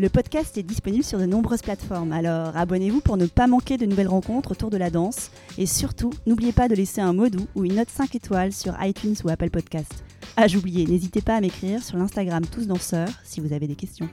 [0.00, 3.86] Le podcast est disponible sur de nombreuses plateformes, alors abonnez-vous pour ne pas manquer de
[3.86, 5.30] nouvelles rencontres autour de la danse.
[5.56, 8.74] Et surtout, n'oubliez pas de laisser un mot doux ou une note 5 étoiles sur
[8.82, 10.02] iTunes ou Apple Podcast.
[10.36, 14.08] Ah, j'oubliais, n'hésitez pas à m'écrire sur l'Instagram Tous Danseurs si vous avez des questions.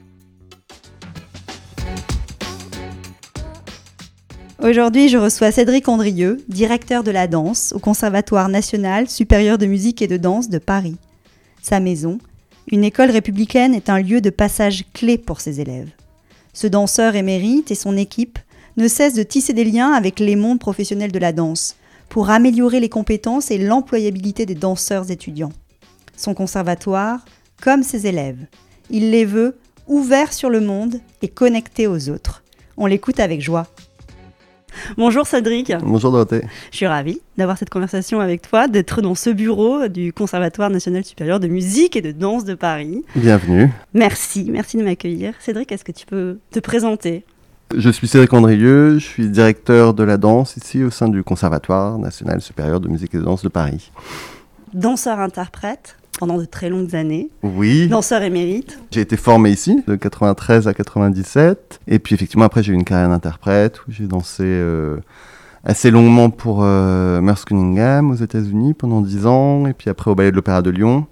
[4.62, 10.04] Aujourd'hui, je reçois Cédric Andrieux, directeur de la danse au Conservatoire national supérieur de musique
[10.04, 10.98] et de danse de Paris.
[11.63, 12.20] Sa maison,
[12.72, 15.90] une école républicaine est un lieu de passage clé pour ses élèves.
[16.54, 18.40] Ce danseur émérite et son équipe
[18.78, 21.76] ne cessent de tisser des liens avec les mondes professionnels de la danse
[22.08, 25.52] pour améliorer les compétences et l'employabilité des danseurs étudiants.
[26.16, 27.26] Son conservatoire,
[27.62, 28.46] comme ses élèves,
[28.90, 32.44] il les veut ouverts sur le monde et connectés aux autres.
[32.78, 33.68] On l'écoute avec joie.
[34.98, 35.74] Bonjour Cédric.
[35.84, 36.44] Bonjour Dorothée.
[36.72, 41.04] Je suis ravie d'avoir cette conversation avec toi, d'être dans ce bureau du Conservatoire national
[41.04, 43.04] supérieur de musique et de danse de Paris.
[43.16, 43.70] Bienvenue.
[43.94, 45.34] Merci, merci de m'accueillir.
[45.40, 47.26] Cédric, est-ce que tu peux te présenter?
[47.76, 51.98] Je suis Cédric Andrieux, je suis directeur de la danse ici au sein du Conservatoire
[51.98, 53.91] national supérieur de musique et de danse de Paris.
[54.74, 57.32] Danseur-interprète pendant de très longues années.
[57.41, 57.88] Oui.
[57.88, 58.77] Danseur émérite.
[58.91, 61.80] J'ai été formé ici de 93 à 97.
[61.88, 64.97] Et puis effectivement, après, j'ai eu une carrière d'interprète où j'ai dansé euh,
[65.63, 69.66] assez longuement pour euh, Merce Cunningham aux États-Unis pendant 10 ans.
[69.66, 71.08] Et puis après au Ballet de l'Opéra de Lyon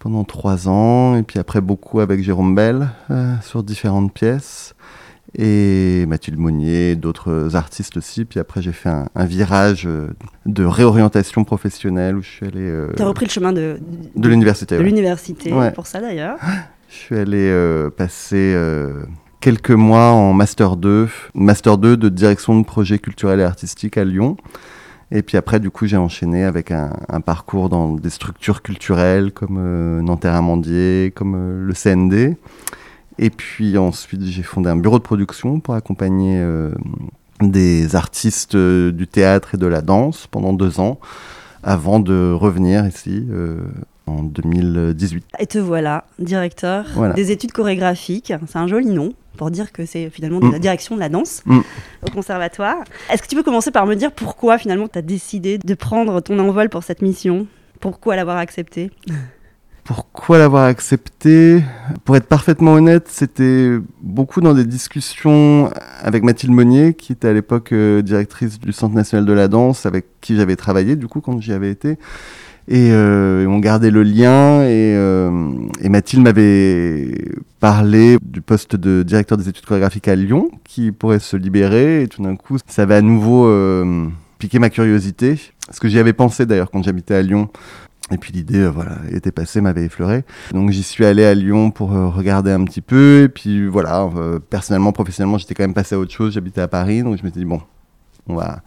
[0.00, 1.16] pendant 3 ans.
[1.16, 4.74] Et puis après beaucoup avec Jérôme Bell euh, sur différentes pièces
[5.38, 8.24] et Mathilde Monnier, d'autres artistes aussi.
[8.24, 10.08] Puis après, j'ai fait un, virage euh,
[10.46, 12.60] de réorientation professionnelle où je suis allé.
[12.60, 13.78] Euh, tu as repris le chemin de,
[14.14, 14.78] de, l'université.
[14.78, 16.38] De l'université, pour ça d'ailleurs.
[16.88, 18.56] Je suis allé euh, passer
[19.40, 24.04] quelques mois en Master 2, Master 2 de direction de projet culturel et artistique à
[24.04, 24.36] Lyon.
[25.12, 26.90] Et puis après, du coup, j'ai enchaîné avec un,
[27.20, 32.36] parcours dans des structures culturelles comme Nanterre-Amandier, comme le CND.
[33.18, 36.70] Et puis ensuite, j'ai fondé un bureau de production pour accompagner euh,
[37.40, 40.98] des artistes euh, du théâtre et de la danse pendant deux ans,
[41.62, 43.60] avant de revenir ici euh,
[44.06, 45.24] en 2018.
[45.38, 46.84] Et te voilà, directeur
[47.14, 48.32] des études chorégraphiques.
[48.46, 50.60] C'est un joli nom pour dire que c'est finalement de la mm.
[50.60, 51.60] direction de la danse mm.
[52.06, 52.84] au conservatoire.
[53.10, 56.20] Est-ce que tu peux commencer par me dire pourquoi finalement tu as décidé de prendre
[56.20, 57.46] ton envol pour cette mission?
[57.80, 58.90] Pourquoi l'avoir accepté?
[59.86, 61.62] Pourquoi l'avoir accepté
[62.04, 63.70] Pour être parfaitement honnête, c'était
[64.02, 65.70] beaucoup dans des discussions
[66.00, 69.86] avec Mathilde Monnier, qui était à l'époque euh, directrice du Centre national de la danse,
[69.86, 71.98] avec qui j'avais travaillé du coup quand j'y avais été.
[72.68, 77.14] Et, euh, on gardait le lien et, euh, et Mathilde m'avait
[77.60, 82.08] parlé du poste de directeur des études chorégraphiques à Lyon qui pourrait se libérer et
[82.08, 83.48] tout d'un coup ça avait à nouveau
[84.40, 85.38] piqué ma curiosité.
[85.70, 87.48] Ce que j'y avais pensé d'ailleurs quand j'habitais à Lyon
[88.12, 90.24] et puis l'idée, euh, voilà, était passée, m'avait effleuré.
[90.52, 93.22] Donc j'y suis allé à Lyon pour euh, regarder un petit peu.
[93.24, 96.34] Et puis voilà, euh, personnellement, professionnellement, j'étais quand même passé à autre chose.
[96.34, 97.60] J'habitais à Paris, donc je m'étais dit bon,
[98.28, 98.62] on va.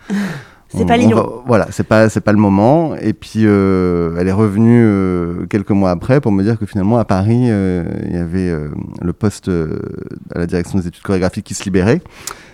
[0.69, 1.41] C'est pas Lyon.
[1.45, 2.95] voilà, c'est pas c'est pas le moment.
[2.95, 7.47] Et puis elle est revenue quelques mois après pour me dire que finalement à Paris,
[7.47, 8.53] il y avait
[9.01, 12.01] le poste à la direction des études chorégraphiques qui se libérait.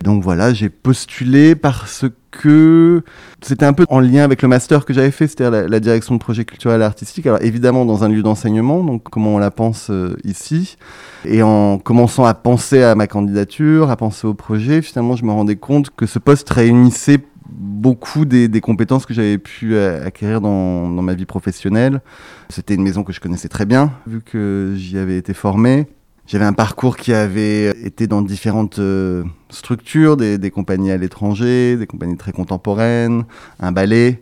[0.04, 3.02] Donc voilà, j'ai postulé parce que
[3.42, 6.20] c'était un peu en lien avec le master que j'avais fait, c'est-à-dire la, direction de
[6.20, 7.26] projet culturel et artistique.
[7.26, 10.78] Alors évidemment dans un lieu d'enseignement, donc comment on la pense euh, ici.
[11.26, 15.32] Et en commençant à penser à ma candidature, à penser au projet, finalement je me
[15.32, 17.20] rendais compte que ce poste réunissait
[17.50, 22.02] beaucoup des, compétences que j'avais pu euh, acquérir dans, ma vie professionnelle.
[22.50, 25.88] C'était une maison que je connaissais très bien, vu que j'y avais été formé.
[26.28, 31.78] J'avais un parcours qui avait été dans différentes euh, structures, des, des, compagnies à l'étranger,
[31.78, 33.26] des compagnies très contemporaines,
[33.60, 34.22] un ballet.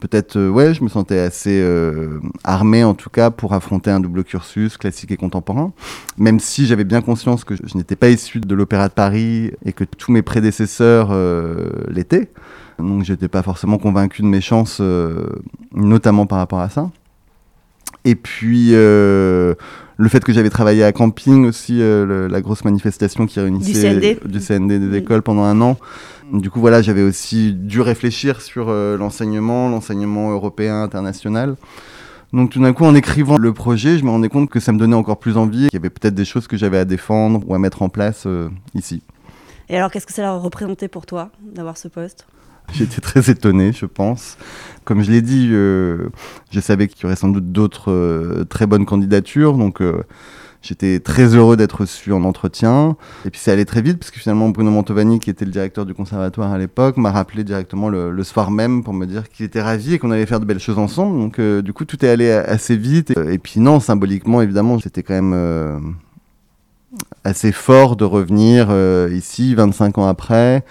[0.00, 3.98] Peut-être, euh, ouais, je me sentais assez euh, armé en tout cas pour affronter un
[3.98, 5.72] double cursus classique et contemporain.
[6.16, 9.50] Même si j'avais bien conscience que je, je n'étais pas issu de l'Opéra de Paris
[9.64, 11.12] et que tous mes prédécesseurs
[11.88, 12.30] l'étaient.
[12.82, 14.80] Donc j'étais pas forcément convaincu de mes chances,
[15.74, 16.90] notamment par rapport à ça.
[18.04, 18.74] Et puis
[20.00, 24.40] le fait que j'avais travaillé à camping aussi, euh, la grosse manifestation qui réunissait du
[24.40, 25.76] CND, des écoles pendant un an.
[26.32, 31.56] Du coup, voilà, j'avais aussi dû réfléchir sur euh, l'enseignement, l'enseignement européen, international.
[32.32, 34.78] Donc tout d'un coup, en écrivant le projet, je me rendais compte que ça me
[34.78, 37.54] donnait encore plus envie, qu'il y avait peut-être des choses que j'avais à défendre ou
[37.54, 39.02] à mettre en place euh, ici.
[39.68, 42.26] Et alors, qu'est-ce que ça a représenté pour toi d'avoir ce poste?
[42.74, 44.36] J'étais très étonné, je pense.
[44.84, 46.08] Comme je l'ai dit, euh,
[46.50, 49.80] je savais qu'il y aurait sans doute d'autres euh, très bonnes candidatures, donc
[50.62, 52.96] J'étais très heureux d'être reçu en entretien.
[53.24, 55.86] Et puis ça allait très vite, parce que finalement Bruno Mantovani, qui était le directeur
[55.86, 59.62] du conservatoire à l'époque, m'a rappelé directement le, soir même pour me dire qu'il était
[59.62, 61.18] ravi et qu'on allait faire de belles choses ensemble.
[61.18, 63.16] Donc euh, du coup, tout est allé assez vite.
[63.30, 65.78] Et, puis non, symboliquement, évidemment, c'était quand même euh,
[67.24, 70.62] assez fort de revenir euh, ici 25 ans après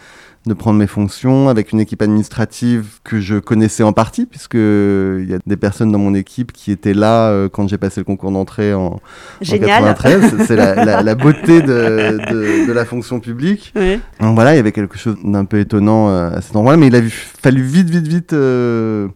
[0.46, 5.26] de prendre mes fonctions avec une équipe administrative que je connaissais en partie, puisque il
[5.30, 8.06] y a des personnes dans mon équipe qui étaient là euh, quand j'ai passé le
[8.06, 9.00] concours d'entrée en,
[9.42, 10.46] 1993.
[10.48, 13.74] C'est la, beauté de, la fonction publique.
[14.22, 16.88] Donc voilà, il y avait quelque chose d'un peu étonnant euh, à cet endroit-là, mais
[16.88, 19.10] il a fallu vite, vite, vite euh,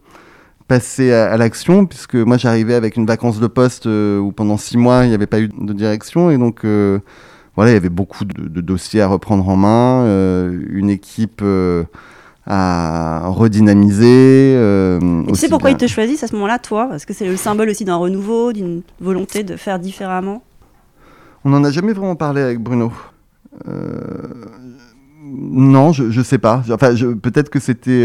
[0.68, 5.06] passer à, l'action, puisque moi j'arrivais avec une vacance de poste où pendant six mois
[5.06, 6.64] il n'y avait pas eu de direction, et donc
[7.56, 11.84] voilà, il y avait beaucoup de, dossiers à reprendre en main, euh, une équipe euh,
[12.48, 14.56] à redynamiser.
[14.58, 16.88] Euh, tu sais pourquoi ils te choisissent à ce moment-là, toi?
[16.90, 20.42] Parce que c'est le symbole aussi d'un renouveau, d'une volonté de faire différemment?
[21.46, 22.92] On n'en a jamais vraiment parlé avec Bruno.
[25.26, 26.64] non, je, ne sais pas.
[26.72, 28.04] Enfin, peut-être que c'était.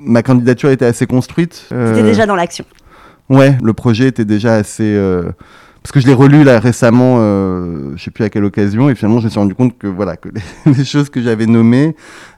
[0.00, 1.66] Ma candidature était assez construite.
[1.70, 2.64] Tu étais déjà dans l'action.
[3.30, 4.96] Ouais, le projet était déjà assez
[5.82, 8.94] parce que je l'ai relu là récemment, euh, je sais plus à quelle occasion, et
[8.94, 10.28] finalement je me suis rendu compte que voilà que
[10.66, 11.94] les, choses que j'avais nommées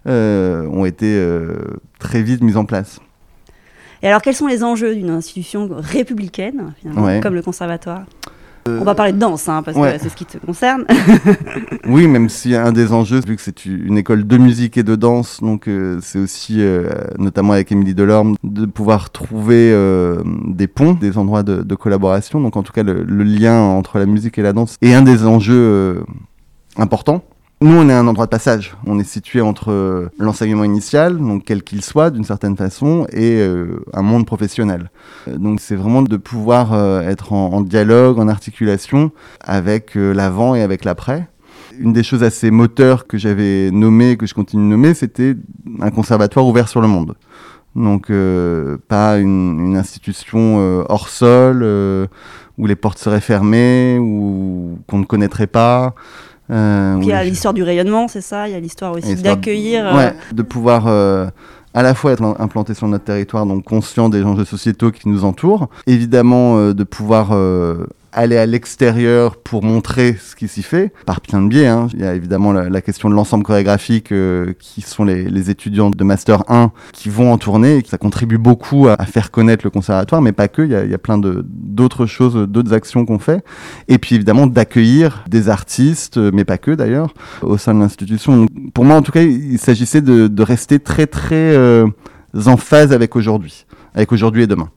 [0.06, 1.54] euh, ont été euh,
[1.98, 3.00] très vite mises en place.
[4.02, 8.04] Et alors quels sont les enjeux d'une institution républicaine finalement, comme le conservatoire?
[8.66, 10.84] On va parler de danse, hein, parce que c'est ce qui te concerne.
[11.86, 14.96] oui, même si un des enjeux, vu que c'est une école de musique et de
[14.96, 20.66] danse, donc euh, c'est aussi, euh, notamment avec Émilie Delorme, de pouvoir trouver euh, des
[20.66, 22.40] ponts, des endroits de, collaboration.
[22.40, 25.24] Donc en tout cas, le, lien entre la musique et la danse est un des
[25.24, 26.04] enjeux
[26.76, 27.22] importants.
[27.62, 28.74] Nous, on est un endroit de passage.
[28.86, 33.36] On est situé entre euh, l'enseignement initial, donc quel qu'il soit d'une certaine façon, et
[33.38, 34.90] euh, un monde professionnel.
[35.28, 36.72] Euh, donc c'est vraiment de pouvoir
[37.02, 39.12] être en, dialogue, en articulation
[39.42, 41.28] avec l'avant et avec l'après.
[41.78, 45.36] Une des choses assez moteurs que j'avais nommées, que je continue de nommer, c'était
[45.80, 47.14] un conservatoire ouvert sur le monde.
[47.76, 48.10] Donc
[48.88, 51.62] pas une, une institution hors sol,
[52.56, 55.94] où les portes seraient fermées, ou qu'on ne connaîtrait pas.
[56.50, 59.86] Euh, il y a l'histoire du rayonnement, c'est ça Il y a l'histoire aussi d'accueillir.
[59.86, 61.28] Euh, de pouvoir euh,
[61.74, 65.24] à la fois être implanté sur notre territoire, donc conscient des enjeux sociétaux qui nous
[65.24, 67.30] entourent, évidemment de pouvoir
[68.12, 71.66] aller à l'extérieur pour montrer ce qui s'y fait, par plein de biais.
[71.66, 71.88] Hein.
[71.94, 76.04] Il y a évidemment la, question de l'ensemble chorégraphique, euh, qui sont les, étudiants de
[76.04, 80.22] Master 1 qui vont en tournée, et ça contribue beaucoup à, faire connaître le conservatoire,
[80.22, 83.18] mais pas que, il y a, il y a plein d'autres choses, d'autres actions qu'on
[83.18, 83.44] fait.
[83.88, 88.46] Et puis évidemment d'accueillir des artistes, mais pas que d'ailleurs, au sein de l'institution.
[88.74, 91.86] Pour moi en tout cas, il s'agissait de, de, rester très très euh,
[92.46, 94.70] en phase avec aujourd'hui, avec aujourd'hui et demain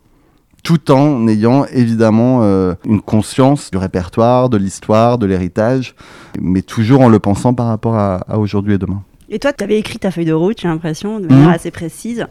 [0.63, 5.93] tout en ayant évidemment euh, une conscience du répertoire, de l'histoire, de l'héritage,
[6.39, 9.03] mais toujours en le pensant par rapport à, aujourd'hui et demain.
[9.29, 11.53] Et toi, tu avais écrit ta feuille de route, j'ai l'impression, de manière mmh.
[11.53, 12.27] assez précise.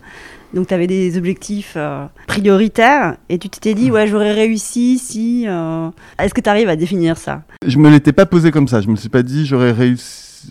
[0.55, 5.45] Donc, tu avais des objectifs euh, prioritaires et tu t'étais dit, ouais, j'aurais réussi si.
[5.49, 5.89] Euh,
[6.19, 7.43] est-ce que tu arrives à définir ça?
[7.67, 8.81] Je me l'étais pas posé comme ça.
[8.81, 10.51] Je me suis pas dit, j'aurais réussi.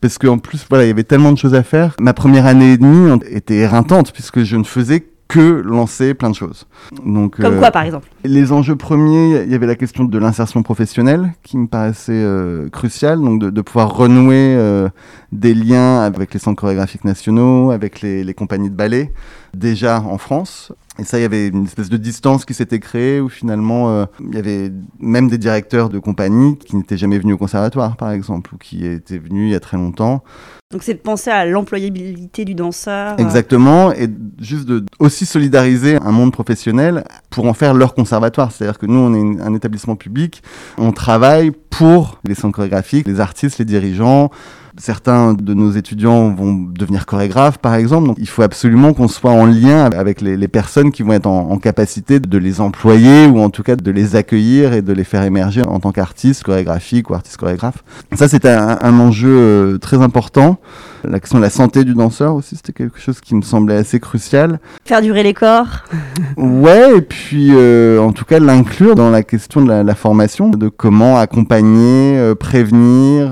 [0.00, 1.94] Parce qu'en plus, voilà, il y avait tellement de choses à faire.
[2.00, 6.34] Ma première année et demie était éreintante puisque je ne faisais que lancer plein de
[6.34, 6.66] choses.
[7.04, 10.18] Donc, Comme quoi, euh, par exemple Les enjeux premiers, il y avait la question de
[10.18, 14.88] l'insertion professionnelle qui me paraissait euh, cruciale, donc de, pouvoir renouer euh,
[15.30, 19.12] des liens avec les centres chorégraphiques nationaux, avec les, les compagnies de ballet,
[19.54, 20.72] déjà en France.
[20.98, 24.34] Et ça, il y avait une espèce de distance qui s'était créée où finalement, il
[24.34, 28.54] y avait même des directeurs de compagnies qui n'étaient jamais venus au conservatoire, par exemple,
[28.54, 30.24] ou qui étaient venus il y a très longtemps.
[30.70, 33.14] Donc c'est de penser à l'employabilité du danseur.
[33.14, 33.16] Euh.
[33.16, 34.06] Exactement, et
[34.38, 38.52] juste de aussi solidariser un monde professionnel pour en faire leur conservatoire.
[38.52, 40.42] C'est-à-dire que nous, on est un établissement public,
[40.76, 44.30] on travaille pour les centres chorégraphiques, les artistes, les dirigeants,
[44.78, 48.06] Certains de nos étudiants vont devenir chorégraphes, par exemple.
[48.06, 51.58] Donc, il faut absolument qu'on soit en lien avec les, personnes qui vont être en,
[51.58, 55.24] capacité de les employer ou en tout cas de les accueillir et de les faire
[55.24, 57.82] émerger en tant qu'artistes chorégraphiques ou artistes chorégraphes.
[58.14, 60.58] Ça, c'était un, enjeu euh, très important.
[61.04, 63.98] La question de la santé du danseur aussi, c'était quelque chose qui me semblait assez
[63.98, 64.60] crucial.
[64.84, 65.84] Faire durer les corps.
[66.36, 70.68] ouais, et puis euh, en tout cas l'inclure dans la question de la, formation, de
[70.68, 73.30] comment accompagner, euh, prévenir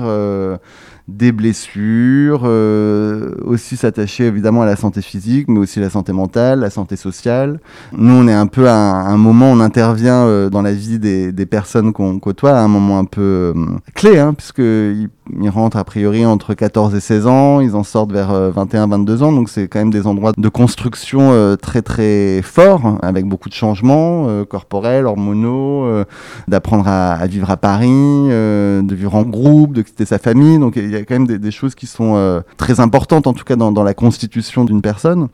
[1.07, 6.59] des blessures, euh, aussi s'attacher évidemment à la santé physique, mais aussi la santé mentale,
[6.59, 7.61] la santé sociale.
[7.93, 11.31] Nous, on est un peu à un, moment, on intervient euh, dans la vie des,
[11.45, 13.53] personnes qu'on côtoie, à un moment un peu euh,
[13.95, 15.09] clé, hein, puisqu'ils
[15.41, 19.31] ils rentrent a priori entre 14 et 16 ans, ils en sortent vers 21-22 ans,
[19.31, 24.45] donc c'est quand même des endroits de construction très très forts, avec beaucoup de changements
[24.45, 26.03] corporels, hormonaux,
[26.47, 30.77] d'apprendre à, à, vivre à Paris, de vivre en groupe, de quitter sa famille, donc
[31.05, 34.65] quand même des, choses qui sont euh, très importantes, en tout cas dans, la constitution
[34.65, 35.27] d'une personne.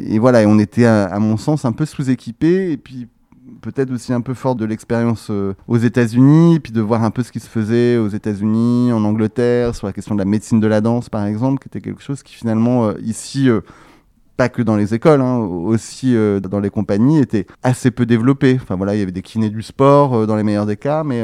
[0.00, 3.08] Et voilà, on était, à, mon sens, un peu sous-équipés, et puis
[3.60, 7.22] peut-être aussi un peu fort de l'expérience euh, aux États-Unis, puis de voir un peu
[7.22, 10.66] ce qui se faisait aux États-Unis, en Angleterre, sur la question de la médecine de
[10.66, 13.48] la danse, par exemple, qui était quelque chose qui finalement, euh, ici,
[14.36, 18.58] pas que dans les écoles, hein, aussi dans les compagnies, était assez peu développé.
[18.60, 21.22] Enfin voilà, il y avait des kinés du sport dans les meilleurs des cas, mais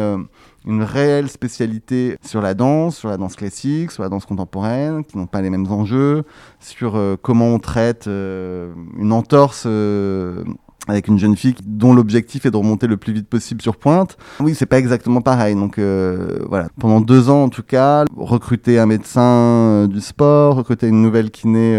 [0.66, 5.16] une réelle spécialité sur la danse, sur la danse classique, sur la danse contemporaine, qui
[5.16, 6.24] n'ont pas les mêmes enjeux,
[6.60, 10.42] sur euh, comment on traite euh, une entorse euh,
[10.88, 14.16] avec une jeune fille dont l'objectif est de remonter le plus vite possible sur pointe.
[14.40, 15.56] Oui, c'est pas exactement pareil.
[15.56, 21.02] Donc voilà, pendant deux ans en tout cas, recruter un médecin du sport, recruter une
[21.02, 21.76] nouvelle kiné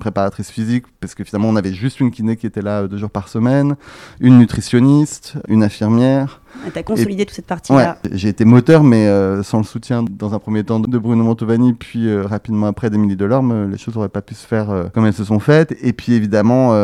[0.00, 3.10] préparatrice physique, parce que finalement on avait juste une kiné qui était là deux jours
[3.10, 3.76] par semaine,
[4.20, 6.40] une nutritionniste, une infirmière.
[6.72, 7.98] Tu as consolidé toute cette partie-là.
[8.10, 11.74] j'ai été moteur, mais euh, sans le soutien, dans un premier temps, de Bruno Montovani,
[11.74, 15.06] puis euh, rapidement après d'Emilie Delorme, euh, les choses n'auraient pas pu se faire comme
[15.06, 15.76] elles se sont faites.
[15.82, 16.74] Et puis évidemment,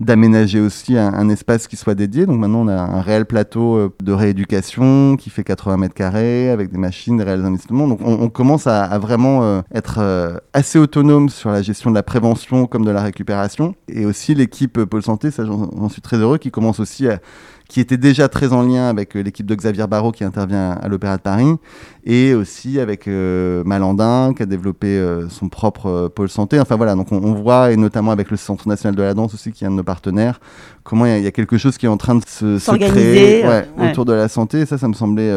[0.00, 2.26] d'aménager aussi un, espace qui soit dédié.
[2.26, 6.70] Donc maintenant, on a un réel plateau de rééducation qui fait 80 mètres carrés, avec
[6.70, 7.88] des machines, des réels investissements.
[7.88, 12.66] Donc on, commence à, à vraiment être assez autonome sur la gestion de la prévention
[12.66, 13.74] comme de la récupération.
[13.88, 17.20] Et aussi l'équipe Pôle Santé, ça j'en suis très heureux, qui commence aussi à
[17.68, 20.88] qui était déjà très en lien avec euh, l'équipe de Xavier Barrault qui intervient à
[20.88, 21.56] l'Opéra de Paris,
[22.04, 26.60] et aussi avec euh, Malandin qui a développé euh, son propre pôle santé.
[26.60, 29.52] Enfin voilà, donc on, voit, et notamment avec le Centre national de la danse aussi,
[29.52, 30.40] qui est un de nos partenaires,
[30.84, 33.44] comment il y, a quelque chose qui est en train de se, créer
[33.78, 34.60] autour de la santé.
[34.60, 35.32] Et ça, ça me semblait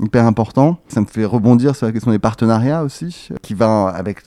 [0.00, 0.78] hyper important.
[0.88, 4.22] Ça me fait rebondir sur la question des partenariats aussi, qui va avec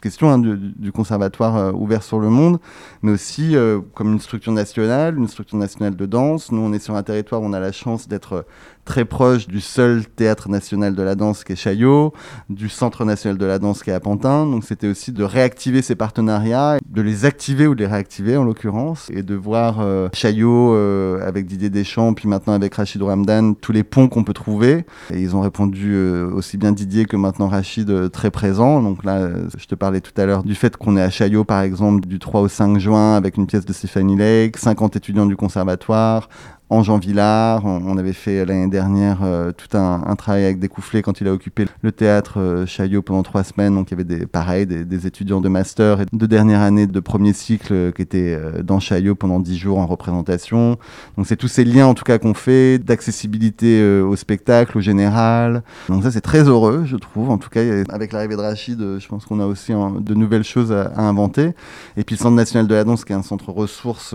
[0.00, 2.58] question hein, du, conservatoire euh, ouvert sur le monde,
[3.02, 6.52] mais aussi euh, comme une structure nationale, une structure nationale de danse.
[6.52, 8.46] Nous, on est sur un territoire où on a la chance d'être
[8.84, 12.12] très proche du seul théâtre national de la danse qui est Chaillot,
[12.48, 14.46] du Centre national de la danse qui est à Pantin.
[14.46, 18.44] Donc c'était aussi de réactiver ces partenariats, de les activer ou de les réactiver en
[18.44, 23.54] l'occurrence, et de voir euh, Chaillot euh, avec Didier Deschamps, puis maintenant avec Rachid Ramdan,
[23.54, 24.84] tous les ponts qu'on peut trouver.
[25.12, 28.82] Et ils ont répondu euh, aussi bien Didier que maintenant Rachid très présent.
[28.82, 31.62] Donc là, je te parlais tout à l'heure du fait qu'on est à Chaillot par
[31.62, 35.36] exemple du 3 au 5 juin avec une pièce de Stéphanie Lake, 50 étudiants du
[35.36, 36.28] conservatoire,
[36.70, 37.64] en Jean Villard.
[37.64, 41.66] On, avait fait l'année dernière euh, tout un, travail avec Découfflé quand il a occupé
[41.82, 43.74] le théâtre euh, Chaillot pendant trois semaines.
[43.74, 47.00] Donc il y avait des, pareil, des, étudiants de master et de dernière année de
[47.00, 50.78] premier cycle euh, qui étaient dans Chaillot pendant dix jours en représentation.
[51.16, 55.62] Donc c'est tous ces liens en tout cas qu'on fait d'accessibilité au spectacle, au général.
[55.88, 57.30] Donc ça c'est très heureux je trouve.
[57.30, 60.72] En tout cas avec l'arrivée de Rachid, je pense qu'on a aussi de nouvelles choses
[60.72, 61.54] à, inventer.
[61.96, 64.14] Et puis le Centre national de la danse qui est un centre ressources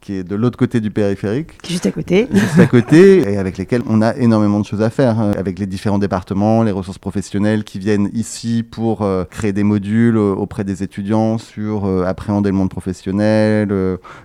[0.00, 2.28] qui est de l'autre côté du périphérique juste à côté.
[2.30, 5.30] Juste à côté, et avec lesquels on a énormément de choses à faire, hein.
[5.38, 10.18] avec les différents départements, les ressources professionnelles qui viennent ici pour euh, créer des modules
[10.18, 13.70] euh, auprès des étudiants sur euh, appréhender le monde professionnel,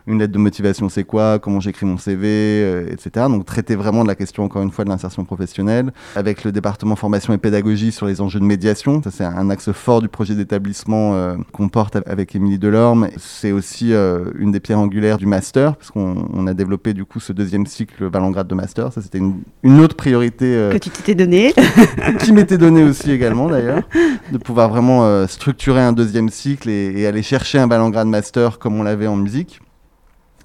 [0.05, 3.27] une lettre de motivation c'est quoi, comment j'écris mon CV, etc.
[3.29, 6.97] Donc traiter vraiment de la question, encore une fois, de l'insertion professionnelle, avec le département
[6.97, 9.01] formation et pédagogie sur les enjeux de médiation.
[9.01, 13.09] Ça, c'est un axe fort du projet d'établissement qu'on porte avec Émilie Delorme.
[13.17, 17.31] C'est aussi une des pierres angulaires du master, parce qu'on a développé du coup ce
[17.31, 18.91] deuxième deuxième cycle Valengrade de master.
[18.91, 20.45] Ça, c'était une, autre priorité.
[20.45, 21.53] Euh, que tu t'étais donné.
[22.19, 23.83] qui m'était donné aussi également, d'ailleurs.
[24.31, 28.79] De pouvoir vraiment euh, structurer un deuxième cycle et, aller chercher un Valengrade master comme
[28.79, 29.59] on l'avait en musique.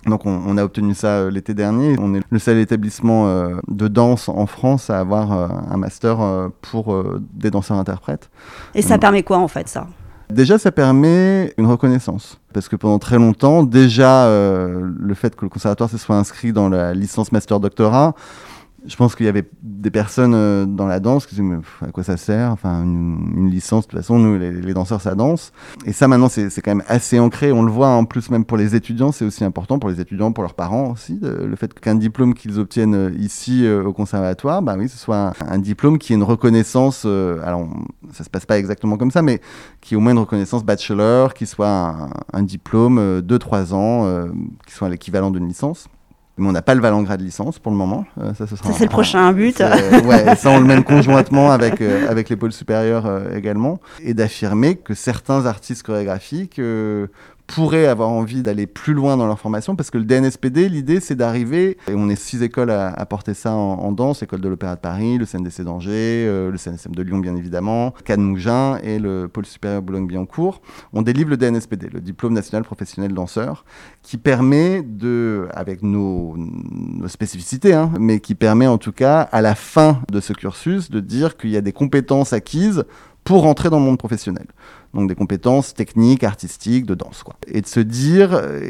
[0.07, 1.97] Donc on, a obtenu ça euh, l'été dernier.
[1.99, 3.26] On est le seul établissement
[3.69, 8.30] de danse en France à avoir un master pour des danseurs-interprètes.
[8.75, 9.87] Et ça permet quoi en fait ça?
[10.31, 12.39] Déjà, ça permet une reconnaissance.
[12.53, 16.53] Parce que pendant très longtemps, déjà, euh, le fait que le conservatoire se soit inscrit
[16.53, 18.15] dans la licence master-doctorat,
[18.87, 21.91] je pense qu'il y avait des personnes euh, dans la danse qui disaient mais à
[21.91, 22.51] quoi ça sert?
[22.51, 25.53] Enfin, une, licence, de toute façon, nous, les, danseurs, ça danse.
[25.85, 27.53] Et ça, maintenant, c'est quand même assez ancré.
[27.53, 30.33] On le voit en plus, même pour les étudiants, c'est aussi important pour les étudiants,
[30.33, 31.19] pour leurs parents aussi.
[31.23, 35.33] le fait qu'un diplôme qu'ils obtiennent euh, ici euh, au conservatoire, bah oui, ce soit
[35.47, 37.05] un, diplôme qui est une reconnaissance.
[37.05, 37.69] alors,
[38.13, 39.41] ça se passe pas exactement comme ça, mais
[39.81, 44.27] qui est au moins une reconnaissance bachelor, qui soit un, un diplôme de 3 ans,
[44.67, 45.89] qui soit l'équivalent d'une licence.
[46.41, 48.05] Mais on n'a pas le Valangras de licence pour le moment.
[48.21, 49.61] Euh, ça, c'est le prochain but.
[50.05, 53.81] ouais, ça, on le mène conjointement avec, avec les pôles supérieurs également.
[54.03, 56.61] Et d'affirmer que certains artistes chorégraphiques
[57.50, 61.16] pourraient avoir envie d'aller plus loin dans leur formation parce que le DNSPD, l'idée c'est
[61.16, 64.80] d'arriver, et on est six écoles à, porter ça en, danse, l'école de l'Opéra de
[64.80, 68.37] Paris, le CNDC d'Angers, euh, le CNSM de Lyon bien évidemment, Cannes
[68.85, 70.62] et le pôle supérieur Boulogne-Billancourt.
[70.92, 73.64] On délivre le DNSPD, le diplôme national professionnel danseur,
[74.02, 76.37] qui permet de, avec nos,
[77.09, 81.00] spécificités, hein, mais qui permet en tout cas à la fin de ce cursus de
[81.00, 82.85] dire qu'il y a des compétences acquises
[83.25, 84.47] pour rentrer dans le monde professionnel.
[84.95, 87.23] Donc des compétences techniques, artistiques, de danse.
[87.23, 87.37] Quoi.
[87.47, 88.61] Et de se dire euh,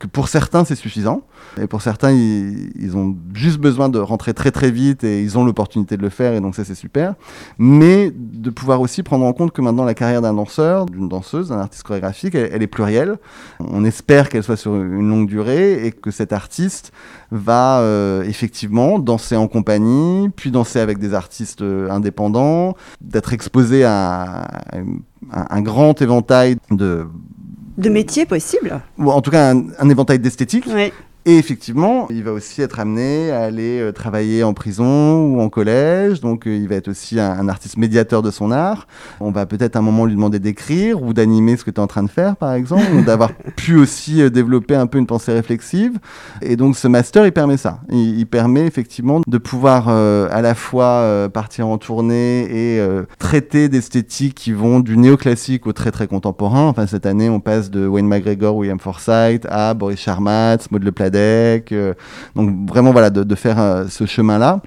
[0.00, 1.22] que pour certains c'est suffisant,
[1.60, 5.44] et pour certains ils, ont juste besoin de rentrer très très vite et ils ont
[5.44, 7.14] l'opportunité de le faire et donc ça c'est super,
[7.58, 11.50] mais de pouvoir aussi prendre en compte que maintenant la carrière d'un danseur, d'une danseuse,
[11.50, 13.18] d'un artiste chorégraphique, elle, est plurielle.
[13.60, 16.92] On espère qu'elle soit sur une longue durée et que cet artiste
[17.30, 23.84] va euh, effectivement danser en compagnie, puis danser avec des artistes euh, indépendants, d'être exposé
[23.84, 24.48] à,
[25.32, 27.06] un grand éventail de
[27.80, 28.80] de métiers possibles.
[28.98, 30.66] Ou en tout cas, un, un éventail d'esthétique.
[31.26, 35.50] Et effectivement, il va aussi être amené à aller euh, travailler en prison ou en
[35.50, 36.20] collège.
[36.22, 38.86] Donc, euh, il va être aussi un, artiste médiateur de son art.
[39.20, 41.80] On va peut-être à un moment lui demander d'écrire ou d'animer ce que tu es
[41.80, 45.06] en train de faire, par exemple, ou d'avoir pu aussi euh, développer un peu une
[45.06, 45.98] pensée réflexive.
[46.40, 47.80] Et donc, ce master, il permet ça.
[47.90, 52.80] Il, permet effectivement de pouvoir à la fois partir en tournée et
[53.18, 56.68] traiter d'esthétiques qui vont du néoclassique au très très contemporain.
[56.68, 60.92] Enfin, cette année, on passe de Wayne McGregor, William Forsythe à Boris Charmatz, Maud Le
[61.16, 61.94] euh,
[62.34, 64.60] donc vraiment voilà de, faire euh, ce chemin-là,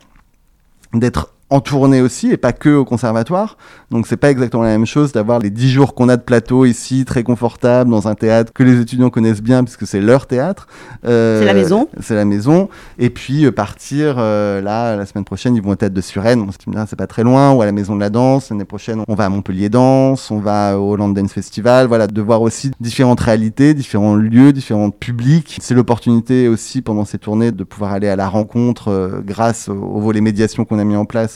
[0.94, 3.58] d'être en tournée aussi et pas que au conservatoire.
[3.92, 6.66] Donc c'est pas exactement la même chose d'avoir les 10 jours qu'on a de plateau
[6.66, 10.68] ici, très confortable, dans un théâtre que les étudiants connaissent bien puisque c'est leur théâtre.
[11.06, 11.88] Euh, c'est la maison.
[12.00, 12.70] C'est la maison.
[12.98, 16.70] Et puis partir là, la semaine prochaine, ils vont au théâtre de Suresnes, ce qui
[16.70, 18.50] me c'est pas très loin, ou à la maison de la danse.
[18.50, 21.88] L'année prochaine, on va à Montpellier Danse, on va au Land Dance Festival.
[21.88, 25.58] Voilà, de voir aussi différentes réalités, différents lieux, différents publics.
[25.62, 30.00] C'est l'opportunité aussi pendant ces tournées de pouvoir aller à la rencontre grâce au, au
[30.00, 31.33] volet médiation qu'on a mis en place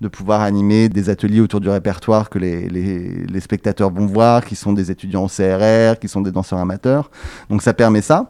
[0.00, 4.56] de pouvoir animer des ateliers autour du répertoire que les, les, spectateurs vont voir, qui
[4.56, 7.10] sont des étudiants en CRR, qui sont des danseurs amateurs.
[7.50, 8.28] Donc ça permet ça.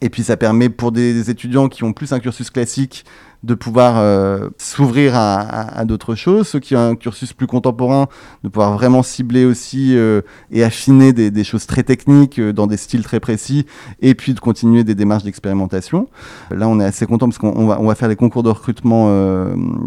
[0.00, 3.04] Et puis ça permet pour des étudiants qui ont plus un cursus classique
[3.42, 8.08] de pouvoir euh, s'ouvrir à, d'autres choses, ceux qui ont un cursus plus contemporain,
[8.42, 12.76] de pouvoir vraiment cibler aussi euh, et affiner des, choses très techniques euh, dans des
[12.76, 13.66] styles très précis,
[14.00, 16.08] et puis de continuer des démarches d'expérimentation.
[16.50, 19.06] Là, on est assez content parce qu'on va, on va faire les concours de recrutement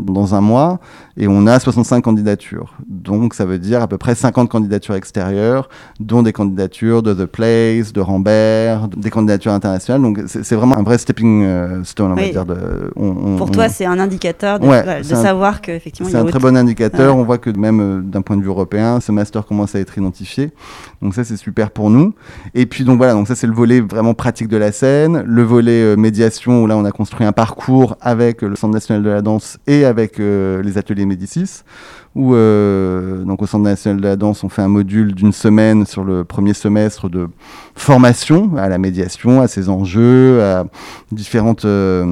[0.06, 0.80] dans un mois,
[1.18, 2.76] et on a 65 candidatures.
[2.88, 7.26] Donc ça veut dire à peu près 50 candidatures extérieures, dont des candidatures de The
[7.26, 10.02] Place, de Rambert, des candidatures internationales.
[10.02, 12.46] Donc c'est vraiment un vrai stepping stone, on va dire.
[12.46, 12.92] De,
[13.40, 14.68] pour toi, c'est un indicateur de,
[15.04, 16.10] savoir qu'effectivement.
[16.10, 17.16] C'est un très bon indicateur.
[17.16, 19.98] On voit que même euh, d'un point de vue européen, ce master commence à être
[19.98, 20.52] identifié.
[21.02, 22.14] Donc ça, c'est super pour nous.
[22.54, 25.44] Et puis donc voilà, donc ça c'est le volet vraiment pratique de la scène, le
[25.44, 29.10] volet euh, médiation où là on a construit un parcours avec le Centre national de
[29.10, 31.64] la danse et avec euh, les ateliers Médicis
[32.20, 35.86] où euh, donc au Centre national de la danse, on fait un module d'une semaine
[35.86, 37.30] sur le premier semestre de
[37.76, 40.66] formation à la médiation, à ses enjeux, à
[41.14, 42.06] différentes euh,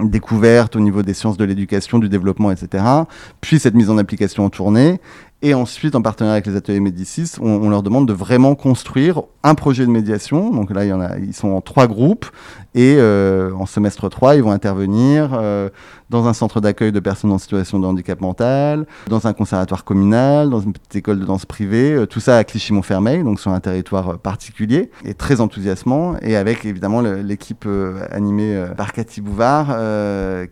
[0.00, 2.82] découvertes au niveau des sciences de l'éducation, du développement, etc.
[3.40, 5.00] Puis cette mise en application en tournée.
[5.42, 9.54] Et ensuite, en partenariat avec les ateliers Médicis, on, leur demande de vraiment construire un
[9.54, 10.50] projet de médiation.
[10.50, 12.26] Donc là, il y en a, ils sont en trois groupes.
[12.74, 15.70] Et euh, en semestre 3, ils vont intervenir euh,
[16.08, 20.50] dans un centre d'accueil de personnes en situation de handicap mental, dans un conservatoire communal,
[20.50, 21.92] dans une petite école de danse privée.
[21.92, 26.14] Euh, tout ça à Clichy-Montfermeil, donc sur un territoire particulier et très enthousiasmant.
[26.22, 27.66] Et avec évidemment l'équipe
[28.10, 29.66] animée par Cathy Bouvard,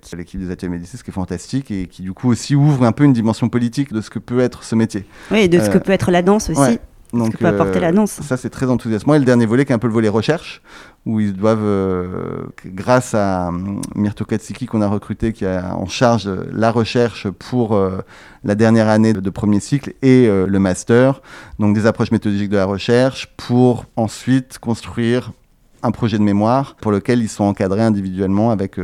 [0.00, 2.92] qui l'équipe des ateliers Médicis, qui est fantastique et qui du coup aussi ouvre un
[2.92, 5.04] peu une dimension politique de ce que peut être ce métier.
[5.30, 6.78] Oui, et de ce que peut être la danse aussi.
[7.12, 8.20] Donc, que peut apporter la danse.
[8.22, 9.14] Ça, c'est très enthousiasmant.
[9.14, 10.60] Et le dernier volet, qui est un peu le volet recherche,
[11.06, 15.86] où ils doivent, euh, grâce à um, Myrto Katsiki qu'on a recruté, qui a en
[15.86, 18.00] charge la recherche pour euh,
[18.44, 21.22] la dernière année de, premier cycle et euh, le master,
[21.58, 25.32] donc des approches méthodologiques de la recherche, pour ensuite construire
[25.82, 28.80] un projet de mémoire pour lequel ils sont encadrés individuellement avec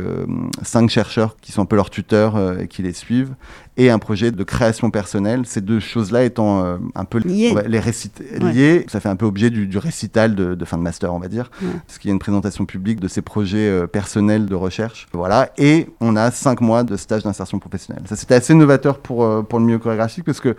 [0.61, 3.35] cinq chercheurs qui sont un peu leurs tuteurs et qui les suivent
[3.77, 5.41] et un projet de création personnelle.
[5.45, 7.53] Ces deux choses-là étant euh, un peu liées.
[7.67, 10.81] les récit liées, ça fait un peu objet du, du récital de, de, fin de
[10.83, 11.69] master, on va dire, ouais.
[11.85, 15.07] parce qu'il y a une présentation publique de ces projets euh, personnels de recherche.
[15.13, 18.03] Voilà, et on a cinq mois de stage d'insertion professionnelle.
[18.07, 20.55] Ça, c'était assez novateur pour, euh, pour le milieu chorégraphique, parce que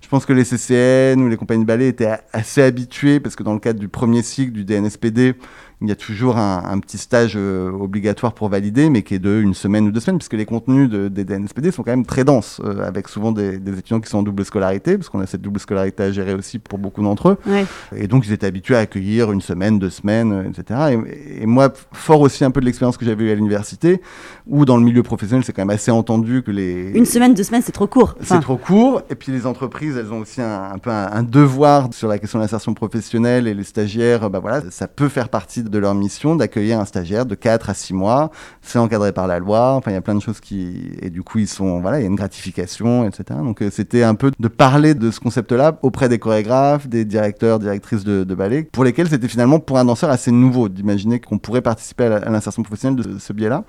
[0.00, 3.42] je pense que les CCN ou les compagnies de ballet étaient assez habitués, parce que
[3.42, 5.34] dans le cadre du premier cycle du DNSPD,
[5.82, 9.18] il y a toujours un, un petit stage euh, obligatoire pour valider, mais qui est
[9.18, 12.04] de une semaine ou deux semaines, puisque les contenus de, des DNSPD sont quand même
[12.04, 15.20] très denses, euh, avec souvent des, des, étudiants qui sont en double scolarité, parce qu'on
[15.20, 17.38] a cette double scolarité à gérer aussi pour beaucoup d'entre eux.
[17.46, 17.64] Ouais.
[17.94, 20.98] Et donc, ils étaient habitués à accueillir une semaine, deux semaines, euh, etc.
[21.06, 24.00] Et, et, moi, fort aussi un peu de l'expérience que j'avais eue à l'université,
[24.46, 26.90] où dans le milieu professionnel, c'est quand même assez entendu que les...
[26.94, 28.16] Une semaine, deux semaines, c'est trop court.
[28.20, 28.36] Enfin...
[28.36, 29.02] C'est trop court.
[29.10, 32.18] Et puis, les entreprises, elles ont aussi un, un peu un, un, devoir sur la
[32.18, 35.94] question de l'insertion professionnelle, et les stagiaires, bah voilà, ça peut faire partie de leur
[35.94, 38.30] mission d'accueillir un stagiaire de 4 à 6 mois.
[38.62, 39.74] C'est encadré par la loi.
[39.74, 40.90] Enfin, il y a plein de choses qui.
[41.00, 41.80] Et du coup, ils sont.
[41.80, 43.40] Voilà, il y a une gratification, etc.
[43.42, 47.58] Donc, euh, c'était un peu de parler de ce concept-là auprès des chorégraphes, des directeurs,
[47.58, 51.38] directrices de, de ballet, pour lesquels c'était finalement pour un danseur assez nouveau d'imaginer qu'on
[51.38, 53.64] pourrait participer à l'insertion professionnelle de ce biais-là.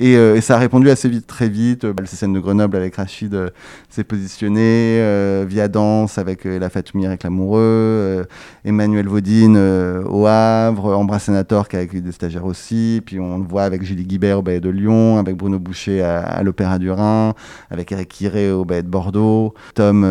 [0.00, 1.84] Et, euh, et, ça a répondu assez vite, très vite.
[1.84, 3.50] Euh, le CCN de Grenoble avec Rachid euh,
[3.90, 8.24] s'est positionné, euh, via danse avec euh, La Fatoumi avec l'amoureux,
[8.64, 13.02] Emmanuel Vaudine au Havre, Ambra Sénator qui a accueilli des stagiaires aussi.
[13.04, 16.20] Puis on le voit avec Julie Guibert au Ballet de Lyon, avec Bruno Boucher à,
[16.20, 17.34] à l'Opéra du Rhin,
[17.70, 20.06] avec Eric Kiré au Ballet de Bordeaux, Tom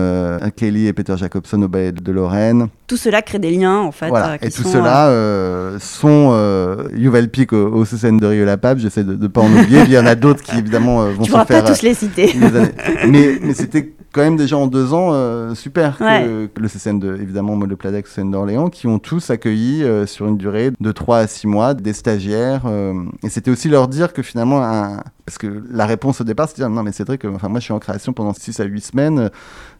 [0.57, 2.67] Kelly et Peter Jacobson au Ballet de Lorraine.
[2.87, 4.09] Tout cela crée des liens en fait.
[4.09, 4.35] Voilà.
[4.41, 8.79] et tout cela sont Yuval Pic au, au CCN de Rio-la-Pape.
[8.79, 9.76] J'essaie de ne pas en oublier.
[9.85, 11.45] Il y en a d'autres qui évidemment euh, vont tu se faire.
[11.45, 12.33] pas tous les citer.
[13.07, 16.23] mais, mais c'était quand même déjà en deux ans euh, super ouais.
[16.23, 20.05] que, que, le CCN de évidemment le Pladec, CCN d'Orléans, qui ont tous accueilli euh,
[20.05, 22.63] sur une durée de 3 à 6 mois des stagiaires.
[22.65, 25.03] euh, et c'était aussi leur dire que finalement, un...
[25.25, 27.47] parce que la réponse au départ, c'est de dire non mais c'est vrai que enfin
[27.47, 29.29] moi je suis en création pendant 6 à 8 semaines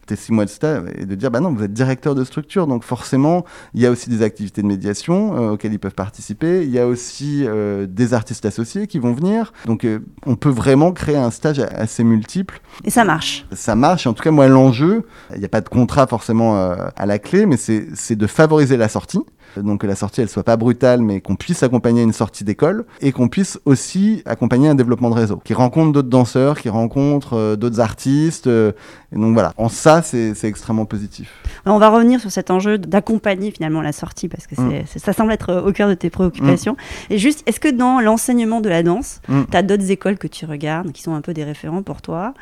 [0.08, 2.68] tes six mois de stage et de dire bah non vous êtes directeur de structure
[2.68, 6.64] donc forcément il y a aussi des activités de médiation euh, auxquelles ils peuvent participer.
[6.64, 9.54] Il y a aussi euh, des artistes associés qui vont venir.
[9.66, 12.62] Donc euh, on peut vraiment créer un stage assez multiple.
[12.84, 13.46] Et ça marche.
[13.52, 14.08] Ça marche.
[14.08, 17.20] En tout cas moi l'enjeu il n'y a pas de contrat forcément euh, à la
[17.20, 19.20] clé mais c'est de favoriser la sortie
[19.64, 22.86] donc que la sortie elle soit pas brutale mais qu'on puisse accompagner une sortie d'école
[23.02, 27.34] et qu'on puisse aussi accompagner un développement de réseau qui rencontre d'autres danseurs qui rencontre
[27.34, 28.72] euh, d'autres artistes euh,
[29.12, 31.34] et donc voilà en ça c'est extrêmement positif
[31.66, 34.86] Alors on va revenir sur cet enjeu d'accompagner finalement la sortie parce que mm.
[34.96, 37.14] ça semble être au cœur de tes préoccupations mm.
[37.14, 39.44] et juste est-ce que dans l'enseignement de la danse mm.
[39.52, 42.34] tu as d'autres écoles que tu regardes qui sont un peu des référents pour toi?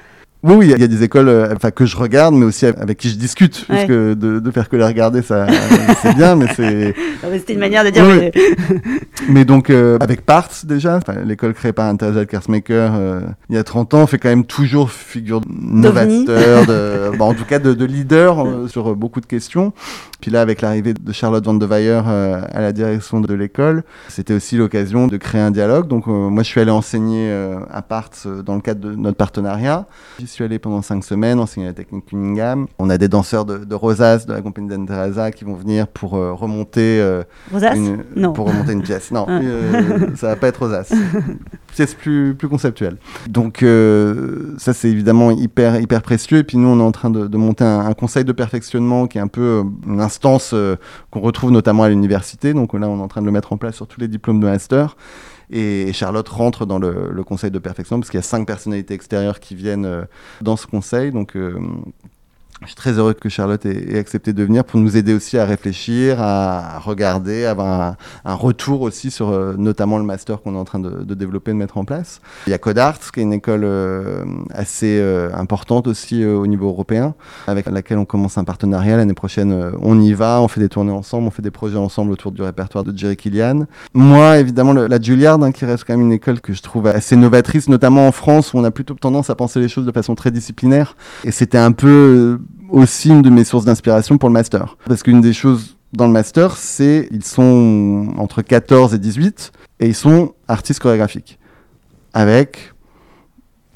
[0.53, 3.15] Oui, il y, a des écoles euh, que je regarde, mais aussi avec qui je
[3.15, 3.65] discute.
[3.69, 3.75] Ouais.
[3.75, 5.47] Parce que de, de, faire que les regarder, ça,
[6.01, 6.93] c'est bien, mais c'est.
[7.35, 8.05] C'était une manière de dire.
[8.05, 8.31] Oui.
[9.29, 13.63] mais donc, euh, avec Parts, déjà, l'école créée par Teresa Kersmaker euh, il y a
[13.63, 17.85] 30 ans, fait quand même toujours figure novateur, de, bon, en tout cas de, de
[17.85, 19.73] leader euh, sur beaucoup de questions.
[20.21, 24.33] Puis là, avec l'arrivée de Charlotte Van de Weyer à la direction de l'école, c'était
[24.33, 25.87] aussi l'occasion de créer un dialogue.
[25.87, 27.31] Donc, moi, je suis allé enseigner
[27.71, 29.85] à Parts dans le cadre de notre partenariat.
[30.19, 32.67] J'y suis allé pendant cinq semaines enseigner la technique Cunningham.
[32.77, 35.87] On a des danseurs de, de Rosas, de la compagnie d'Anne Teresa, qui vont venir
[35.87, 36.99] pour euh, remonter.
[36.99, 37.75] Euh, Rosas?
[37.75, 38.33] une, Non.
[38.33, 39.11] Pour remonter une pièce.
[39.11, 40.93] Non, euh, ça va pas être Rosas.
[41.73, 42.97] pièce plus, plus conceptuelle.
[43.27, 43.63] Donc,
[44.57, 46.39] ça, c'est évidemment hyper, hyper précieux.
[46.39, 49.07] Et puis, nous, on est en train de, de monter un, un, conseil de perfectionnement
[49.07, 50.53] qui est un peu une instance
[51.11, 52.53] qu'on retrouve notamment à l'université.
[52.53, 54.39] Donc, là, on est en train de le mettre en place sur tous les diplômes
[54.39, 54.95] de master.
[55.49, 58.93] Et Charlotte rentre dans le, le conseil de perfection parce qu'il y a cinq personnalités
[58.93, 60.03] extérieures qui viennent euh,
[60.41, 61.11] dans ce conseil.
[61.11, 61.59] Donc, euh,
[62.61, 65.45] je suis très heureux que Charlotte ait, accepté de venir pour nous aider aussi à
[65.45, 70.57] réfléchir, à, regarder, à avoir un, retour aussi sur euh, notamment le master qu'on est
[70.57, 72.21] en train de, développer, de mettre en place.
[72.47, 76.67] Il y a Codarts, qui est une école euh, assez euh, importante aussi au niveau
[76.67, 77.13] européen,
[77.47, 78.95] avec laquelle on commence un partenariat.
[78.95, 82.11] L'année prochaine, on y va, on fait des tournées ensemble, on fait des projets ensemble
[82.11, 83.65] autour du répertoire de Jerry Killian.
[83.93, 87.17] Moi, évidemment, la Juilliard, hein, qui reste quand même une école que je trouve assez
[87.17, 90.15] novatrice, notamment en France, où on a plutôt tendance à penser les choses de façon
[90.15, 90.95] très disciplinaire.
[91.25, 94.77] Et c'était un peu aussi une de mes sources d'inspiration pour le master.
[94.85, 99.87] Parce qu'une des choses dans le master, c'est ils sont entre 14 et 18 et
[99.87, 101.39] ils sont artistes chorégraphiques.
[102.13, 102.73] Avec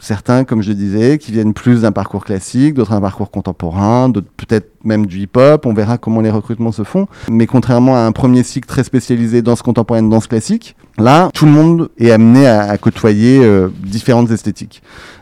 [0.02, 4.30] certains, comme je disais, qui viennent plus d'un parcours classique, d'autres d'un parcours contemporain, d'autres
[4.38, 5.65] peut-être même du hip-hop.
[5.65, 7.08] On verra comment les recrutements se font.
[7.30, 11.52] Mais contrairement à un premier cycle très spécialisé danse contemporaine, danse classique, là, tout le
[11.52, 14.82] monde est amené à, à côtoyer euh, différentes esthétiques.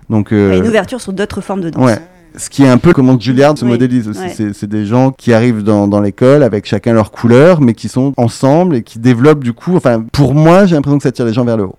[0.10, 1.84] Donc, euh, une ouverture sur d'autres formes de danse.
[1.84, 1.99] Ouais
[2.38, 4.19] ce qui est un peu comment Juilliard se oui, modélise aussi.
[4.19, 4.52] Ouais.
[4.54, 8.13] C'est des gens qui arrivent dans, dans l'école avec chacun leur couleur, mais qui sont
[8.17, 9.76] ensemble et qui développent du coup.
[9.76, 11.76] Enfin, pour moi, j'ai l'impression que ça tire les gens vers le haut.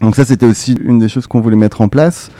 [0.00, 2.30] Donc ça, c'était aussi une des choses qu'on voulait mettre en place.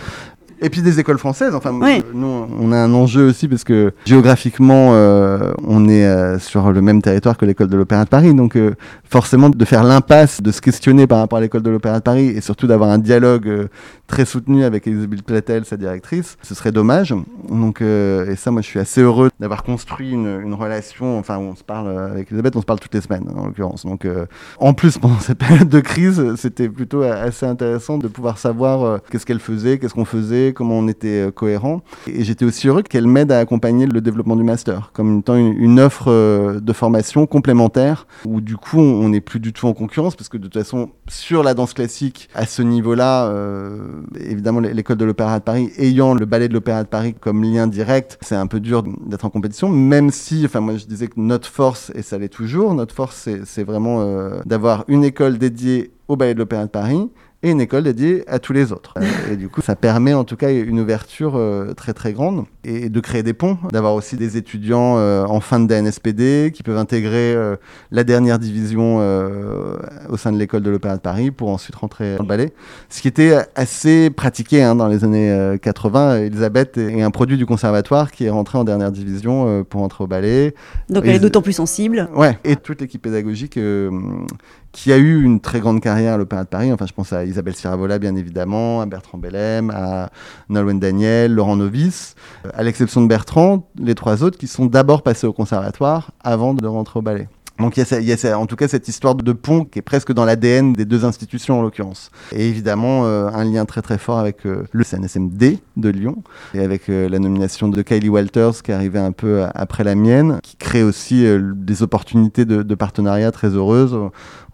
[0.63, 1.55] Et puis des écoles françaises.
[1.55, 2.03] Enfin, Oui.
[2.13, 6.81] nous, on a un enjeu aussi parce que géographiquement, euh, on est euh, sur le
[6.83, 8.35] même territoire que l'école de l'Opéra de Paris.
[8.35, 8.75] Donc, euh,
[9.09, 12.27] forcément, de faire l'impasse, de se questionner par rapport à l'école de l'Opéra de Paris
[12.29, 13.69] et surtout d'avoir un dialogue euh,
[14.07, 17.15] très soutenu avec Elisabeth Platel, sa directrice, ce serait dommage.
[17.49, 21.19] Donc, euh, et ça, moi, je suis assez heureux d'avoir construit une, une relation.
[21.19, 23.87] Enfin, on se parle euh, avec Elisabeth, on se parle toutes les semaines, en l'occurrence.
[23.87, 24.27] Donc, euh,
[24.59, 28.99] en plus, pendant cette période de crise, c'était plutôt assez intéressant de pouvoir savoir euh,
[29.11, 31.83] qu'est-ce qu'elle faisait, qu'est-ce qu'on faisait, comment on était euh, cohérent.
[32.07, 35.55] Et j'étais aussi heureux qu'elle m'aide à accompagner le développement du master, comme étant une,
[35.59, 39.73] une offre euh, de formation complémentaire, où du coup, on n'est plus du tout en
[39.73, 44.61] concurrence, parce que de toute façon, sur la danse classique, à ce niveau-là, euh, évidemment,
[44.61, 48.19] l'école de l'Opéra de Paris ayant le ballet de l'Opéra de Paris comme lien direct,
[48.21, 51.49] c'est un peu dur d'être en compétition, même si, enfin, moi, je disais que notre
[51.49, 54.01] force, et ça l'est toujours, notre force, c'est- vraiment
[54.47, 57.11] d'avoir une école dédiée au ballet de l'Opéra de Paris
[57.43, 58.95] et une école dédiée à tous les autres.
[59.01, 62.45] Euh, et du coup, ça permet en tout cas une ouverture euh, très très grande
[62.65, 66.63] et de créer des ponts, d'avoir aussi des étudiants euh, en fin de DNSPD qui
[66.63, 67.57] peuvent intégrer euh,
[67.91, 68.99] la dernière division
[70.09, 72.53] au sein de l'école de l'Opéra de Paris pour ensuite rentrer dans le ballet.
[72.89, 76.17] Ce qui était assez pratiqué hein, dans les années euh, 80.
[76.17, 80.07] Elisabeth est un produit du conservatoire qui est rentré en dernière division pour entrer au
[80.07, 80.55] ballet.
[80.89, 82.09] Donc elle est d'autant plus sensible.
[82.15, 83.59] Ouais, et toute l'équipe pédagogique
[84.73, 86.73] qui a eu une très grande carrière à l'Opéra de Paris.
[86.73, 90.11] Enfin, je pense à Isabelle Siravola, bien évidemment, à Bertrand Bellem, à
[90.49, 92.15] Nolwenn Daniel, Laurent Novice.
[92.47, 96.55] Euh, À l'exception de Bertrand, les trois autres qui sont d'abord passés au conservatoire avant
[96.55, 97.29] de rentrer au ballet.
[97.61, 100.25] Donc il y, a, en tout cas cette histoire de pont qui est presque dans
[100.25, 102.11] l'ADN des deux institutions en l'occurrence.
[102.33, 106.23] Et évidemment euh, un lien très très fort avec euh, le CNSMD de Lyon
[106.55, 109.95] et avec euh, la nomination de Kylie Walters qui est arrivée un peu après la
[109.95, 113.99] mienne, qui crée aussi des opportunités de, partenariat très heureuses.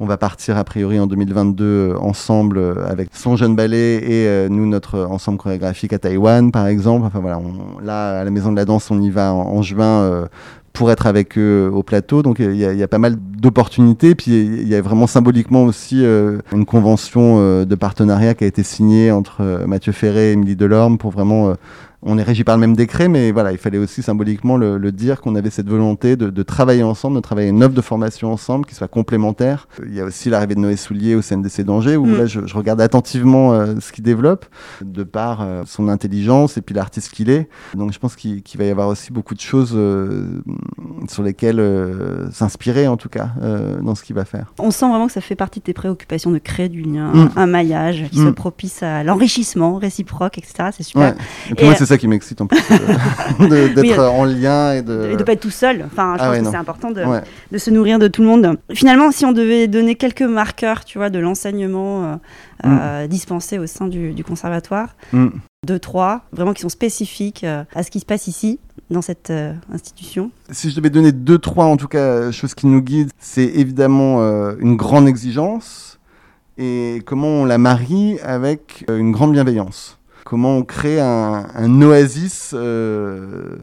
[0.00, 4.66] On va partir a priori en 2022 euh, ensemble avec son jeune ballet et nous
[4.66, 7.06] notre ensemble chorégraphique à Taïwan par exemple.
[7.06, 7.40] Enfin voilà,
[7.82, 10.28] là à la Maison de la Danse on y va en juin.
[10.76, 12.22] Pour être avec eux au plateau.
[12.22, 14.14] Donc il y, a- il y a pas mal d'opportunités.
[14.14, 18.46] Puis il y a vraiment symboliquement aussi euh, une convention euh, de partenariat qui a
[18.46, 21.54] été signée entre euh, Mathieu Ferré et Émilie Delorme pour vraiment...
[22.06, 24.92] on est régi par le même décret, mais voilà, il fallait aussi symboliquement le, le
[24.92, 28.32] dire qu'on avait cette volonté de, de travailler ensemble, de travailler une offre de formation
[28.32, 29.68] ensemble qui soit complémentaire.
[29.86, 32.16] Il y a aussi l'arrivée de Noé Soulier au CNDC d'Angers, où Mm.
[32.18, 34.46] là, je, je regarde attentivement euh, ce qu'il développe,
[34.84, 37.48] de par euh, son intelligence et puis l'artiste qu'il est.
[37.74, 40.40] Donc je pense qu'il va y avoir aussi beaucoup de choses euh,
[41.08, 41.60] sur lesquelles
[42.32, 43.30] s'inspirer, en tout cas,
[43.82, 44.52] dans ce qu'il va faire.
[44.58, 47.30] On sent vraiment que ça fait partie de tes préoccupations de créer du lien, Mm.
[47.36, 48.22] un maillage qui Mm.
[48.22, 50.70] soit propice à l'enrichissement réciproque, etc.
[50.76, 51.02] C'est super.
[51.02, 51.14] Ouais.
[51.50, 54.24] Et puis Et, moi, c'est ça qui m'excite en plus, euh, d'être Oui, euh, en
[54.24, 55.11] lien et de...
[55.12, 55.85] Et de pas être tout seul.
[55.87, 57.22] Enfin, je Ah pense ouais, que c'est important de, Ouais.
[57.52, 58.59] de se nourrir de tout le monde.
[58.72, 62.16] Finalement, si on devait donner quelques marqueurs, tu vois, de l'enseignement euh,
[62.66, 65.28] euh, dispensé au sein du, du conservatoire, Mm.
[65.66, 68.59] deux, trois, vraiment qui sont spécifiques à ce qui se passe ici,
[68.90, 70.30] dans cette euh, institution.
[70.50, 74.20] Si je devais donner deux, trois, en tout cas, choses qui nous guident, c'est évidemment
[74.22, 75.98] euh, une grande exigence
[76.59, 79.95] et comment on la marie avec une grande bienveillance.
[80.26, 83.58] Comment on crée un, oasis euh,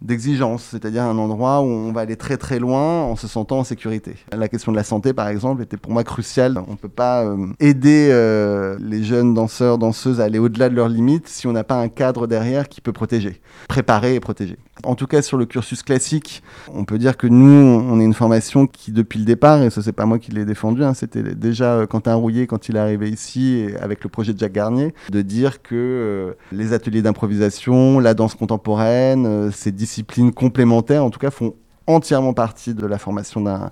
[0.00, 3.64] d'exigence, c'est-à-dire un endroit où on va aller très très loin en se sentant en
[3.64, 4.16] sécurité.
[4.32, 6.58] La question de la santé, par exemple, était pour moi cruciale.
[6.68, 10.74] On ne peut pas euh, aider euh, les jeunes danseurs, danseuses à aller au-delà de
[10.74, 14.56] leurs limites si on n'a pas un cadre derrière qui peut protéger, préparer et protéger.
[14.84, 18.14] En tout cas, sur le cursus classique, on peut dire que nous, on est une
[18.14, 21.22] formation qui, depuis le départ, et ça c'est pas moi qui l'ai défendu, hein, c'était
[21.22, 24.94] déjà euh, Quentin Rouillet quand il est arrivé ici, avec le projet de Jacques Garnier,
[25.10, 31.10] de dire que euh, les ateliers d'improvisation, la danse contemporaine, euh, ces disciplines complémentaires, en
[31.10, 31.54] tout cas, font
[31.94, 33.70] entièrement partie de la formation d'un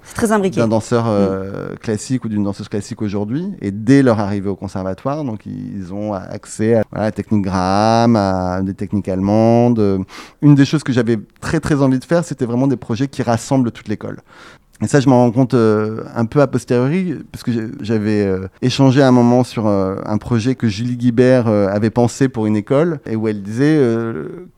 [0.68, 3.52] danseur euh, classique ou d'une danseuse classique aujourd'hui.
[3.60, 8.16] Et dès leur arrivée au conservatoire, donc ils ont accès à voilà, la technique Graham,
[8.16, 9.78] à des techniques allemandes.
[9.78, 9.98] Euh,
[10.42, 13.22] Une des choses que j'avais très très envie de faire, c'était vraiment des projets qui
[13.22, 14.18] rassemblent toute l'école.
[14.80, 17.50] Et ça, je m'en rends compte euh, un peu a posteriori, parce que
[17.80, 22.46] j'avais euh, échangé un moment sur euh, un projet que Julie Guibert avait pensé pour
[22.46, 23.76] une école, et où elle disait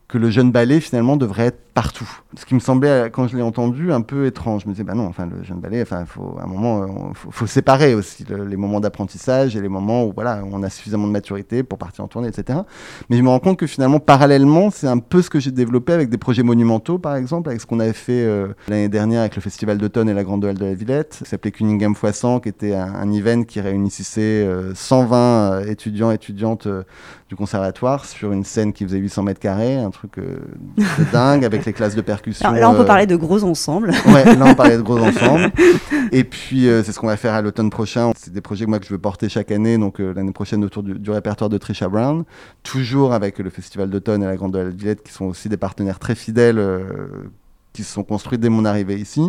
[0.07, 2.09] que le jeune ballet, finalement, devrait être partout.
[2.37, 4.63] Ce qui me semblait, euh, quand je l'ai entendu, un peu étrange.
[4.63, 7.15] Je me disais, bah non, enfin, le jeune ballet, enfin, faut, à un moment, il
[7.15, 10.69] faut, faut séparer aussi le- les moments d'apprentissage et les moments où, voilà, on a
[10.69, 12.59] suffisamment de maturité pour partir en tournée, etc.
[13.09, 15.93] Mais je me rends compte que finalement, parallèlement, c'est un peu ce que j'ai développé
[15.93, 19.35] avec des projets monumentaux, par exemple, avec ce qu'on avait fait euh, l'année dernière avec
[19.35, 22.39] le Festival d'automne et la Grande Halle de la Villette, qui s'appelait Cunningham x 100,
[22.41, 26.83] qui était un, un event qui réunissait euh, 120 euh, étudiants étudiantes euh,
[27.29, 30.39] du conservatoire sur une scène qui faisait 800 mètres carrés, un truc euh,
[30.77, 32.47] de dingue, avec avec les classes de percussion.
[32.49, 33.91] Alors, là, on peut parler de gros ensembles.
[34.07, 35.51] Ouais, là, on parlait de gros ensembles.
[36.11, 38.11] Et puis, c'est ce qu'on va faire à l'automne prochain.
[38.17, 40.83] C'est des projets que moi que je veux porter chaque année, donc l'année prochaine autour
[40.83, 42.23] du, du, répertoire de Trisha Brown,
[42.63, 45.57] toujours avec le Festival d'automne et la Grande de la Villette, qui sont aussi des
[45.57, 46.59] partenaires très fidèles
[47.73, 49.21] qui se sont construits dès mon arrivée ici.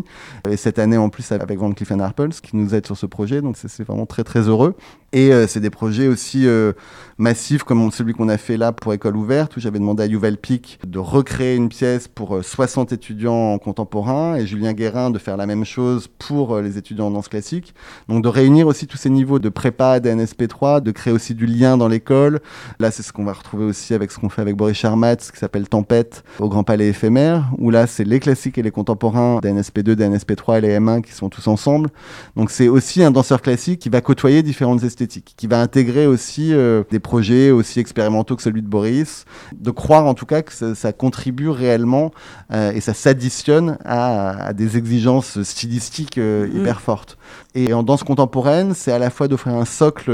[0.49, 3.41] Et cette année en plus avec Van Cleef Arpels qui nous aide sur ce projet,
[3.41, 4.75] donc c'est vraiment très très heureux.
[5.13, 6.73] Et euh, c'est des projets aussi euh,
[7.19, 10.39] massifs comme celui qu'on a fait là pour École ouverte, où j'avais demandé à Yuval
[10.39, 15.37] Pic de recréer une pièce pour 60 euh, étudiants contemporains et Julien Guérin de faire
[15.37, 17.75] la même chose pour les étudiants en danse classique.
[18.09, 21.77] Donc de réunir aussi tous ces niveaux de prépa, d'NSP3, de créer aussi du lien
[21.77, 22.41] dans l'école.
[22.81, 25.39] Là, c'est ce qu'on va retrouver aussi avec ce qu'on fait avec Boris Charmatz, qui
[25.39, 29.93] s'appelle Tempête au Grand Palais éphémère, où là, c'est les classiques et les contemporains d'NSP2,
[29.93, 31.91] d'NSP3 et les M1 qui sont tous ensemble.
[32.35, 36.53] Donc c'est aussi un danseur classique qui va côtoyer différentes esthétiques qui va intégrer aussi
[36.53, 40.75] euh, des projets aussi expérimentaux que celui de Boris, de croire en tout cas que
[40.75, 42.13] ça, contribue réellement
[42.53, 46.57] euh, et ça s'additionne à, des exigences stylistiques euh, mm.
[46.57, 47.19] hyper fortes.
[47.55, 50.11] Et en danse contemporaine, c'est à la fois d'offrir un socle,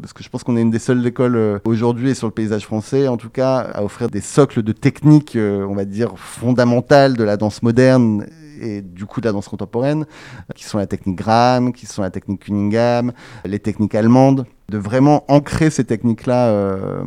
[0.00, 2.66] parce que je pense qu'on est une des seules écoles aujourd'hui et sur le paysage
[2.66, 7.24] français, en tout cas, à offrir des socles de techniques, on va dire, fondamentales de
[7.24, 8.26] la danse moderne
[8.60, 10.06] et du coup de la danse contemporaine,
[10.54, 13.12] qui sont la technique Graham, qui sont la technique Cunningham,
[13.44, 16.48] les techniques allemandes, de vraiment ancrer ces techniques-là.
[16.48, 17.04] Euh,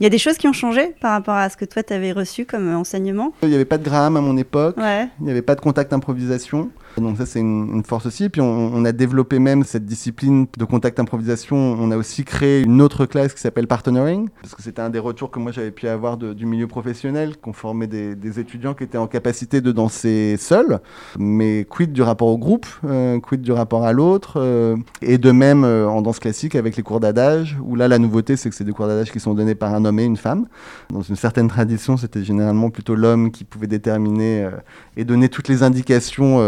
[0.00, 1.92] il y a des choses qui ont changé par rapport à ce que toi tu
[1.92, 3.32] avais reçu comme enseignement?
[3.42, 5.92] Il n'y avait pas de Graham à mon époque, il n'y avait pas de contact
[5.92, 6.70] improvisation.
[7.00, 8.28] Donc ça, c'est une, force aussi.
[8.28, 11.56] Puis on, a développé même cette discipline de contact improvisation.
[11.56, 14.98] On a aussi créé une autre classe qui s'appelle partnering, parce que c'était un des
[14.98, 18.98] retours que moi j'avais pu avoir du milieu professionnel, qu'on formait des, étudiants qui étaient
[18.98, 20.80] en capacité de danser seuls,
[21.18, 25.30] mais quid du rapport au groupe, euh, quid du rapport à l'autre, euh, et de
[25.30, 28.54] même euh, en danse classique avec les cours d'adage, où là la nouveauté c'est que
[28.54, 30.46] c'est des cours d'adage qui sont donnés par un homme et une femme.
[30.90, 34.48] Dans une certaine tradition, c'était généralement plutôt l'homme qui pouvait déterminer
[34.96, 36.38] et donner toutes les indications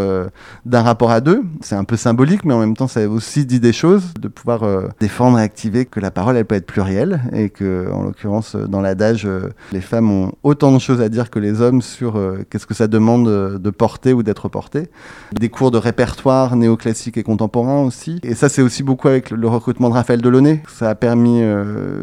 [0.66, 1.42] d'un rapport à deux.
[1.61, 4.62] C'est un peu symbolique, mais en même temps, ça aussi dit des choses, de pouvoir
[4.62, 8.57] euh, défendre et activer que la parole, elle peut être plurielle, et que, en l'occurrence,
[8.57, 12.16] dans l'adage, euh, les femmes ont autant de choses à dire que les hommes sur
[12.16, 14.90] euh, qu'est-ce que ça demande de porter ou d'être porté.
[15.33, 18.20] Des cours de répertoire néoclassique et contemporain aussi.
[18.22, 20.62] Et ça, c'est aussi beaucoup avec le recrutement de Raphaël Delaunay.
[20.68, 21.42] Ça a permis,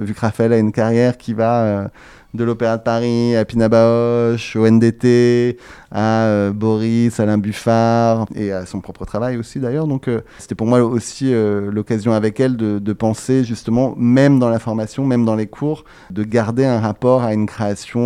[0.01, 1.89] vu que Raphaël a une carrière qui va
[2.33, 5.57] de l'Opéra de Paris à Pina Bausch, au NDT,
[5.91, 9.87] à euh, Boris, Alain Buffard et à son propre travail aussi d'ailleurs.
[9.87, 14.39] Donc euh, c'était pour moi aussi euh, l'occasion avec elle de, de, penser justement, même
[14.39, 17.97] dans la formation, même dans les cours, de garder un rapport à une création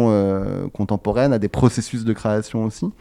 [0.74, 2.92] contemporaine, à des processus de création aussi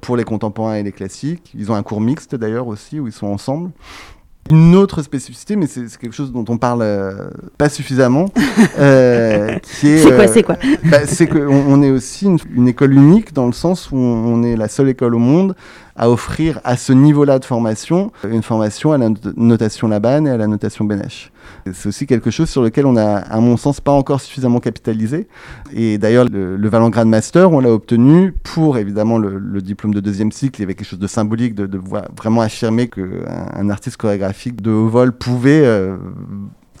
[0.00, 1.52] pour les contemporains et les classiques.
[1.54, 3.70] Ils ont un cours mixte d'ailleurs aussi où ils sont ensemble.
[4.50, 7.28] Une autre spécificité, mais c'est quelque chose dont on parle euh,
[7.58, 8.26] pas suffisamment,
[8.78, 13.32] euh, C'est quoi, euh, c'est quoi bah, C'est qu'on on est aussi une, école unique
[13.32, 15.54] dans le sens où on, est la seule école au monde
[15.96, 20.36] à offrir à ce niveau-là de formation une formation à la notation Laban et à
[20.36, 21.30] la notation Benesch.
[21.72, 25.26] C'est aussi quelque chose sur lequel on a, à mon sens, pas encore suffisamment capitalisé.
[25.74, 30.32] Et d'ailleurs, le, le Grade Master, on l'a obtenu pour évidemment le, diplôme de deuxième
[30.32, 30.60] cycle.
[30.60, 31.80] Il y avait quelque chose de symbolique de, de
[32.16, 33.06] vraiment affirmer qu'un
[33.54, 35.96] un artiste chorégraphique de haut vol pouvait euh,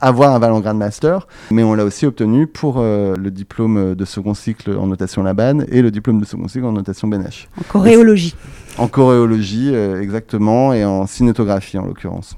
[0.00, 4.34] avoir un Valence Master, mais on l'a aussi obtenu pour euh, le diplôme de second
[4.34, 7.48] cycle en notation Laban et le diplôme de second cycle en notation Benesch.
[7.58, 8.34] En choréologie.
[8.78, 12.36] En choréologie, euh, exactement, et en cinétographie en l'occurrence.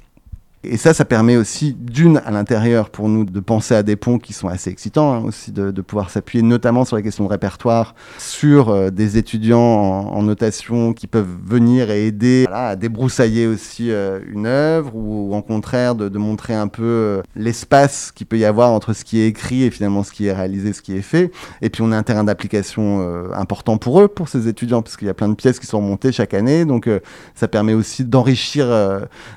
[0.64, 4.18] Et ça, ça permet aussi, d'une, à l'intérieur, pour nous, de penser à des ponts
[4.18, 7.94] qui sont assez excitants, hein, aussi de, pouvoir s'appuyer notamment sur la question de répertoire,
[8.18, 14.18] sur euh, des étudiants en, notation qui peuvent venir et aider à débroussailler aussi euh,
[14.28, 18.44] une œuvre, ou, au contraire de, de, montrer un peu euh, l'espace qu'il peut y
[18.44, 21.02] avoir entre ce qui est écrit et finalement ce qui est réalisé, ce qui est
[21.02, 21.30] fait.
[21.62, 25.06] Et puis on a un terrain d'application important pour eux, pour ces étudiants, parce qu'il
[25.06, 26.88] y a plein de pièces qui sont montées chaque année, donc
[27.34, 28.68] ça permet aussi d'enrichir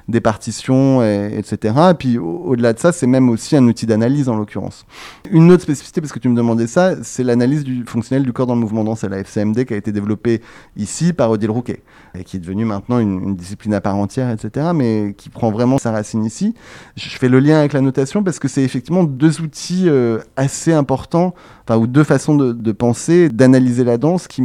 [0.07, 1.01] des partitions
[1.37, 1.75] etc.
[1.91, 4.85] Et puis au-delà de ça, c'est même aussi un outil d'analyse en l'occurrence.
[5.29, 8.47] Une autre spécificité, parce que tu me demandais ça, c'est l'analyse du fonctionnel du corps
[8.47, 10.41] dans le mouvement danse à la FCMD qui a été développée
[10.77, 11.81] ici par Odile Rouquet
[12.17, 14.71] et qui est devenue maintenant une, discipline à part entière, etc.
[14.75, 16.53] Mais qui prend vraiment sa racine ici.
[16.95, 20.73] Je fais le lien avec la notation parce que c'est effectivement deux outils euh, assez
[20.73, 24.43] importants, enfin ou deux façons de, de penser, d'analyser la danse qui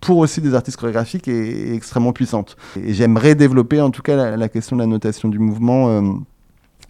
[0.00, 2.56] pour aussi des artistes chorégraphiques est, extrêmement puissante.
[2.76, 6.02] Et j'aimerais développer en tout cas la, question de la notation du mouvement euh,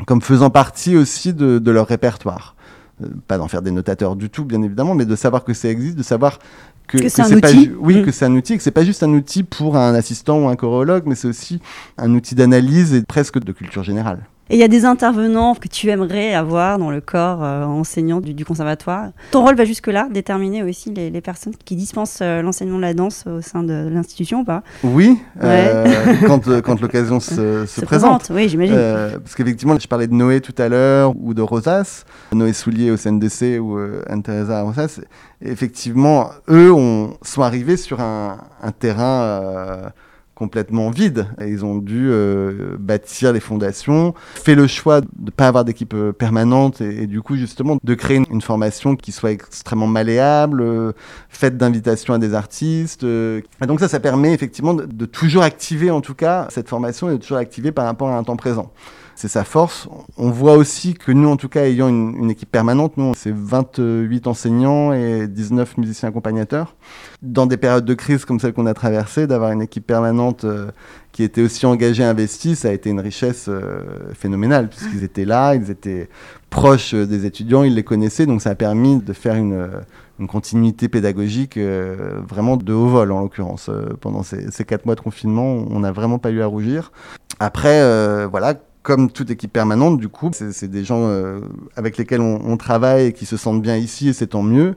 [0.07, 2.55] comme faisant partie aussi de, leur répertoire.
[3.03, 5.69] Euh, pas d'en faire des notateurs du tout, bien évidemment, mais de savoir que ça
[5.69, 6.39] existe, de savoir
[6.87, 7.71] que, c'est un outil.
[7.79, 8.05] oui, mm.
[8.05, 10.57] que c'est un outil, que c'est pas juste un outil pour un assistant ou un
[10.57, 11.61] choréologue, mais c'est aussi
[11.97, 14.27] un outil d'analyse et presque de culture générale.
[14.51, 18.21] Et il y a des intervenants que tu aimerais avoir dans le corps euh, enseignant
[18.21, 19.11] du, conservatoire.
[19.31, 23.27] Ton rôle va jusque-là, déterminer aussi les, personnes qui dispensent euh, l'enseignement de la danse
[23.27, 24.63] au sein de, l'institution ou pas?
[24.83, 28.31] Oui, euh, quand, quand l'occasion se, se, présente.
[28.33, 28.75] Oui, j'imagine.
[29.23, 32.97] parce qu'effectivement, je parlais de Noé tout à l'heure ou de Rosas, Noé Soulier au
[32.97, 33.79] CNDC ou
[34.09, 35.01] Anne-Theresa Rosas.
[35.43, 39.93] Effectivement, eux ont, sont arrivés sur un, un terrain
[40.39, 41.27] complètement vide.
[41.41, 45.93] Ils ont dû euh, bâtir les fondations, fait le choix de ne pas avoir d'équipe
[45.95, 50.93] euh, permanente et, du coup justement de créer une, formation qui soit extrêmement malléable, euh,
[51.29, 53.03] faite d'invitations à des artistes.
[53.03, 57.09] Et donc ça, ça permet effectivement de, de, toujours activer en tout cas cette formation
[57.11, 58.71] et de toujours activer par rapport à un temps présent
[59.19, 59.89] c'est sa force.
[60.17, 64.29] On voit aussi que nous, en tout cas, ayant une, équipe permanente, nous, c'est 28
[64.29, 66.77] enseignants et 19 musiciens accompagnateurs.
[67.21, 70.71] Dans des périodes de crise comme celle qu'on a traversée, d'avoir une équipe permanente euh,
[71.11, 73.81] qui était aussi engagée, investie, ça a été une richesse euh,
[74.15, 76.09] phénoménale, puisqu'ils étaient là, ils étaient
[76.49, 79.83] proches euh, des étudiants, ils les connaissaient, donc ça a permis de faire une
[80.29, 83.69] continuité pédagogique vraiment de haut vol en l'occurrence.
[84.01, 86.93] pendant ces, ces, quatre mois de confinement, on n'a vraiment pas eu à rougir.
[87.41, 91.41] Après, voilà, comme toute équipe permanente, du coup, c'est des gens euh,
[91.77, 94.77] avec lesquels on, travaille et qui se sentent bien ici, et c'est tant mieux.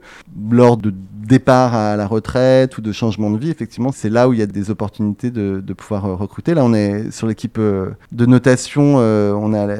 [0.50, 4.32] Lors de départ à la retraite ou de changement de vie, effectivement, c'est là où
[4.32, 6.54] il y a des opportunités de, pouvoir euh, recruter.
[6.54, 9.76] Là, on est sur l'équipe euh, de notation, on a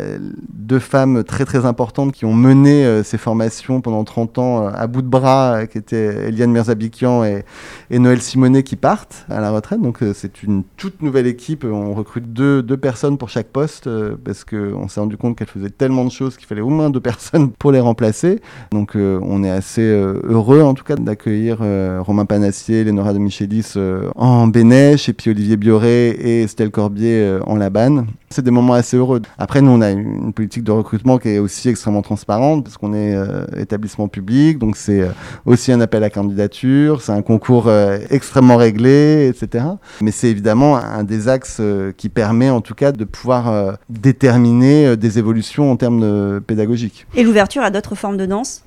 [0.49, 5.03] deux femmes très très importantes qui ont mené ces formations pendant 30 ans à bout
[5.03, 7.45] de bras, qui étaient Eliane Mirzabikian et,
[7.91, 9.81] Noël Simonet qui partent à la retraite.
[9.81, 11.65] Donc c'est une toute nouvelle équipe.
[11.65, 13.89] On recrute deux personnes pour chaque poste
[14.25, 17.01] parce qu'on s'est rendu compte qu'elles faisaient tellement de choses qu'il fallait au moins deux
[17.13, 18.41] personnes pour les remplacer.
[18.71, 23.73] Donc on est assez heureux en tout cas d'accueillir euh, Romain Panassier, Lénora de Michelis
[23.77, 28.07] euh, en Bénèche, et puis Olivier Bioré et Estelle Corbier euh, en Labanne.
[28.31, 29.21] C'est des moments assez heureux.
[29.39, 32.95] Après, nous, on a une politique de recrutement qui est aussi extrêmement transparente, parce qu'on
[32.95, 33.15] est
[33.59, 35.07] établissement public, donc c'est
[35.45, 37.71] aussi un appel à candidature, c'est un concours
[38.09, 39.67] extrêmement réglé, etc.
[40.01, 41.61] Mais c'est évidemment un des axes
[41.99, 47.07] qui permet, en tout cas, de pouvoir déterminer des évolutions en termes pédagogiques.
[47.15, 48.65] Et l'ouverture à d'autres formes de danse?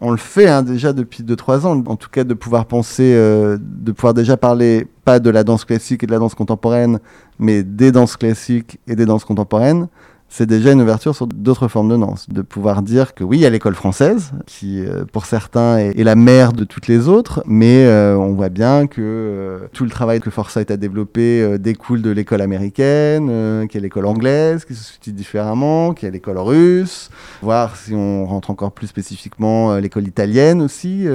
[0.00, 3.56] On le fait hein, déjà depuis 2-3 ans, en tout cas de pouvoir penser, euh,
[3.58, 6.98] de pouvoir déjà parler pas de la danse classique et de la danse contemporaine,
[7.38, 9.88] mais des danses classiques et des danses contemporaines
[10.28, 12.28] c'est déjà une ouverture sur d'autres formes de danse.
[12.28, 16.02] De pouvoir dire que oui, il y a l'école française, qui euh, pour certains est,
[16.02, 19.90] la mère de toutes les autres, mais euh, on voit bien que euh, tout le
[19.90, 24.74] travail que Forsyth a développé découle de l'école américaine, qu'il y a l'école anglaise qui
[24.74, 27.10] se situe différemment, qu'il y a l'école russe,
[27.40, 31.06] voir si on rentre encore plus spécifiquement l'école italienne aussi,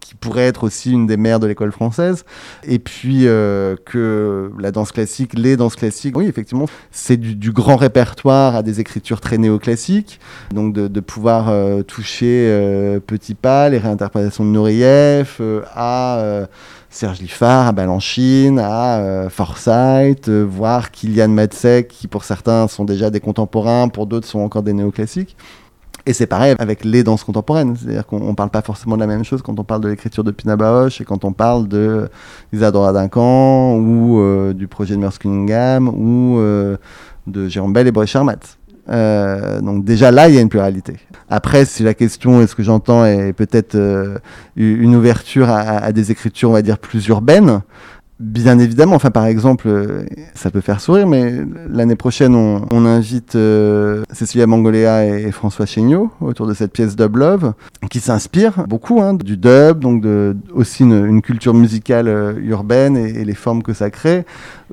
[0.00, 2.24] qui pourrait être aussi une des mères de l'école française,
[2.64, 8.37] et puis que la danse classique, les danses classiques, oui, effectivement, c'est du grand répertoire
[8.46, 10.20] à des écritures très néoclassiques,
[10.52, 16.46] donc de, pouvoir euh, toucher euh, Petit Pas, les réinterprétations de Nureyev, euh, à
[16.90, 23.20] Serge Liffard, à Balanchine, à Forsyth, voir Kylian Matzek, qui pour certains sont déjà des
[23.20, 25.36] contemporains, pour d'autres sont encore des néoclassiques.
[26.06, 29.06] Et c'est pareil avec les danses contemporaines, c'est-à-dire qu'on ne parle pas forcément de la
[29.06, 32.08] même chose quand on parle de l'écriture de Pina Bausch et quand on parle de
[32.54, 36.40] Isadora Duncan ou du projet de Merce Cunningham ou
[37.28, 38.38] de Jérôme Bell et Boris Charmat.
[38.90, 40.96] Euh, donc déjà là, il y a une pluralité.
[41.28, 44.18] Après, si la question, est-ce que j'entends, est peut-être euh,
[44.56, 47.60] une ouverture à, à, des écritures, on va dire, plus urbaines,
[48.20, 50.02] Bien évidemment, enfin par exemple, euh,
[50.34, 51.34] ça peut faire sourire, mais
[51.70, 56.96] l'année prochaine, on, on invite euh, Cécilia Mangoléa et, François Chéniaud autour de cette pièce
[56.96, 57.52] Dub Love,
[57.90, 62.96] qui s'inspire beaucoup hein, du dub, donc de, aussi une, une culture musicale euh, urbaine
[62.96, 64.24] et, les formes que ça crée.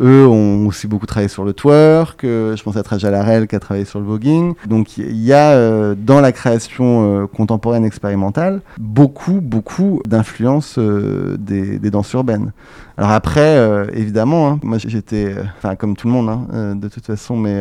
[0.02, 3.60] Eux ont aussi beaucoup travaillé sur le twerk, je pense à Traja Larel qui a
[3.60, 4.56] travaillé sur le voguing.
[4.68, 12.12] Donc il y a dans la création contemporaine expérimentale beaucoup, beaucoup d'influence des, des danses
[12.14, 12.52] urbaines.
[12.98, 16.76] Alors après, euh, évidemment, hein, moi j'étais, euh, enfin comme tout le monde, hein, euh,
[16.76, 17.60] de toute façon, mais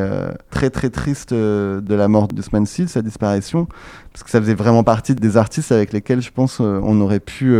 [0.51, 3.67] très très triste de la mort de Seed, sa disparition,
[4.15, 7.55] parce que ça faisait vraiment partie des artistes avec lesquels je pense on aurait pu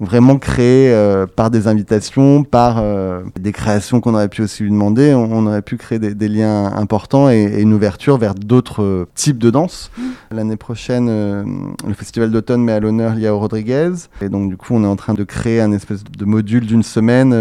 [0.00, 4.70] vraiment créé euh, par des invitations, par euh, des créations qu'on aurait pu aussi lui
[4.70, 5.14] demander.
[5.14, 9.06] On, aurait pu créer des, des liens importants et, et, une ouverture vers d'autres euh,
[9.14, 9.90] types de danse.
[9.96, 10.02] Mmh.
[10.30, 13.92] L'année prochaine, le festival d'automne met à l'honneur Liao Rodriguez.
[14.20, 16.82] Et donc, du coup, on est en train de créer un espèce de module d'une
[16.82, 17.34] semaine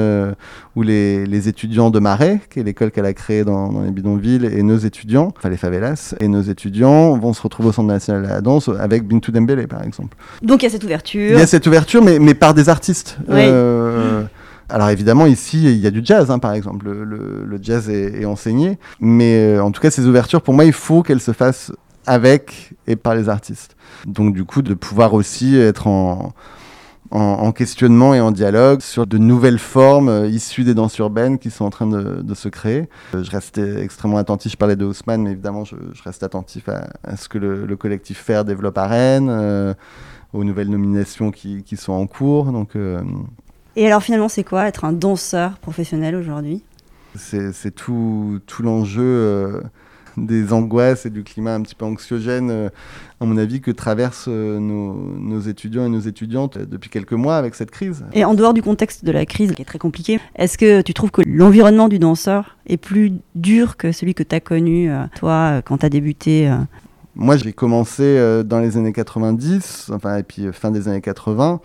[0.78, 3.92] où les, les, étudiants de Marais, qui est l'école qu'elle a créée dans, dans, les
[3.92, 7.90] bidonvilles, et nos étudiants, enfin les favelas, et nos étudiants vont se retrouver au Centre
[7.90, 10.16] national de la danse avec Bintou Dembélé, par exemple.
[10.42, 11.32] Donc, il y a cette ouverture.
[11.34, 13.18] Il y a cette ouverture, mais, mais pas des artistes.
[13.30, 14.24] Euh,
[14.70, 16.86] Alors évidemment, ici, il y a du jazz, hein, par exemple.
[16.86, 18.78] Le, le- le jazz est, est enseigné.
[19.00, 21.72] Mais euh, en tout cas, ces ouvertures, pour moi, il faut qu'elles se fassent
[22.06, 23.76] avec et par les artistes.
[24.06, 26.34] Donc du coup, de pouvoir aussi être en,
[27.12, 31.40] en, en questionnement et en dialogue sur de nouvelles formes euh, issues des danses urbaines
[31.40, 32.90] qui sont en train de, de se créer.
[33.16, 36.68] Euh, je reste extrêmement attentif, je parlais de Haussmann, mais évidemment, je, je reste attentif
[36.70, 39.74] à, à ce que le, le collectif Faire développe à Rennes, euh,
[40.34, 42.52] aux nouvelles nominations qui, qui sont en cours.
[42.52, 43.02] Donc euh,
[43.76, 46.64] Et alors finalement, c'est quoi être un danseur professionnel aujourd'hui?
[47.16, 49.62] c'est c'est tout, tout l'enjeu euh,
[50.28, 52.70] des angoisses et du climat un petit peu anxiogène, euh,
[53.22, 57.38] à mon avis, que traversent euh, nos, nos étudiants et nos étudiantes depuis quelques mois
[57.38, 58.06] avec cette crise.
[58.14, 60.94] Et en dehors du contexte de la crise qui est très compliqué, est-ce que tu
[60.94, 65.06] trouves que l'environnement du danseur est plus dur que celui que tu as connu, euh,
[65.16, 66.52] toi, quand tu as débuté
[67.16, 71.62] Moi, j'ai commencé dans les années 90, enfin, et puis fin des années 80,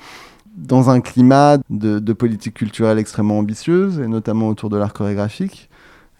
[0.55, 5.71] dans un climat de, de politique culturelle extrêmement ambitieuse, et notamment autour de l'art chorégraphique.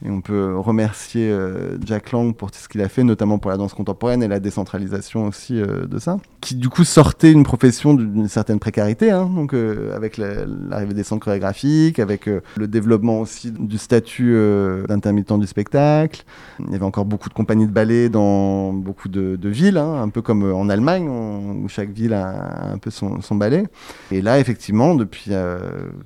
[0.05, 3.51] Et on peut remercier euh, Jack Lang pour tout ce qu'il a fait, notamment pour
[3.51, 6.19] la danse contemporaine et la décentralisation aussi euh, de ça.
[6.41, 10.95] Qui du coup sortait une profession d'une certaine précarité, hein, donc euh, avec la- l'arrivée
[10.95, 12.27] des centres chorégraphiques, avec
[12.57, 14.37] le développement aussi du statut
[14.89, 16.25] d'intermittent du spectacle.
[16.59, 20.09] Il y avait encore beaucoup de compagnies de ballet dans beaucoup de, villes, hein, un
[20.09, 23.65] peu comme en Allemagne, où chaque ville a un peu son, ballet.
[24.11, 25.31] Et là, effectivement, depuis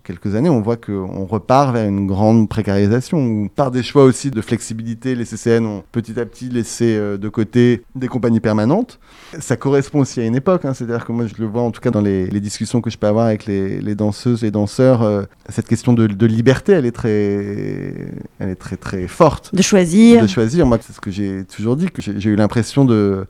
[0.04, 4.30] quelques années, on voit qu'on repart vers une grande précarisation, où par des choix aussi
[4.30, 8.98] de flexibilité, les CCN ont petit à petit laissé euh, de côté des compagnies permanentes.
[9.38, 11.80] Ça correspond aussi à une époque, hein, c'est-à-dire que moi je le vois en tout
[11.80, 15.02] cas dans les, les discussions que je peux avoir avec les, les danseuses, les danseurs,
[15.02, 17.94] euh, cette question de, de liberté, elle est très,
[18.38, 20.66] elle est très très forte De choisir de choisir.
[20.66, 23.26] Moi, c'est ce que j'ai toujours dit, que j'ai eu l'impression de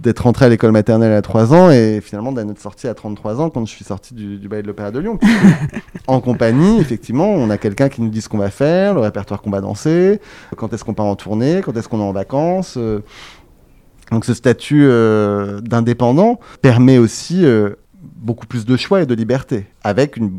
[0.00, 3.50] d'être rentré à l'école maternelle à 3 ans et finalement d'être sorti à 33 ans
[3.50, 5.18] quand je suis sorti du, du ballet de l'Opéra de Lyon.
[6.06, 9.42] en compagnie, effectivement, on a quelqu'un qui nous dit ce qu'on va faire, le répertoire
[9.42, 10.20] qu'on va danser,
[10.56, 12.74] quand est-ce qu'on part en tournée, quand est-ce qu'on est en vacances.
[12.76, 13.00] euh.
[14.10, 17.70] Donc ce statut euh, d'indépendant permet aussi euh,
[18.02, 20.32] beaucoup plus de choix et de liberté, avec une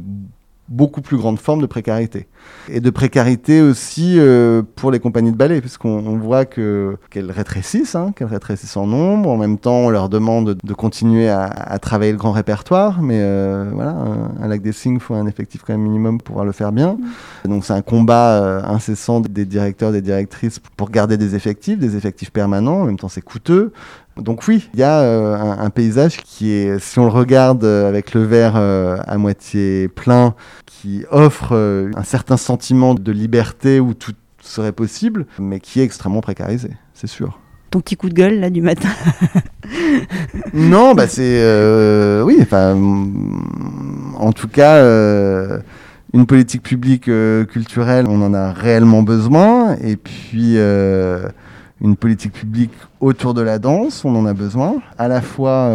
[0.68, 2.28] beaucoup plus grande forme de précarité.
[2.70, 7.32] Et de précarité aussi euh, pour les compagnies de ballet, puisqu'on on voit que qu'elles
[7.32, 9.30] rétrécissent, hein, qu'elles rétrécissent en nombre.
[9.30, 13.18] En même temps, on leur demande de continuer à, à travailler le grand répertoire, mais
[13.20, 16.26] euh, voilà, un, un lac des signes, il faut un effectif quand même minimum pour
[16.26, 16.98] pouvoir le faire bien.
[17.46, 21.98] Donc c'est un combat euh, incessant des directeurs, des directrices pour garder des effectifs, des
[21.98, 22.82] effectifs permanents.
[22.82, 23.74] En même temps, c'est coûteux.
[24.18, 27.64] Donc oui, il y a euh, un, un paysage qui est, si on le regarde
[27.64, 30.36] euh, avec le verre euh, à moitié plein,
[30.66, 31.54] qui offre
[31.96, 37.08] un certain sentiment de liberté où tout serait possible, mais qui est extrêmement précarisé, c'est
[37.08, 37.40] sûr.
[37.70, 38.90] ton petit coup de gueule là du matin.
[40.54, 45.60] non, bah c'est euh, oui, enfin, mm, en tout cas, euh,
[46.14, 52.74] une politique publique euh, culturelle, on en a réellement besoin, et puis une politique publique
[53.00, 55.72] autour de la danse, on en a besoin, à la fois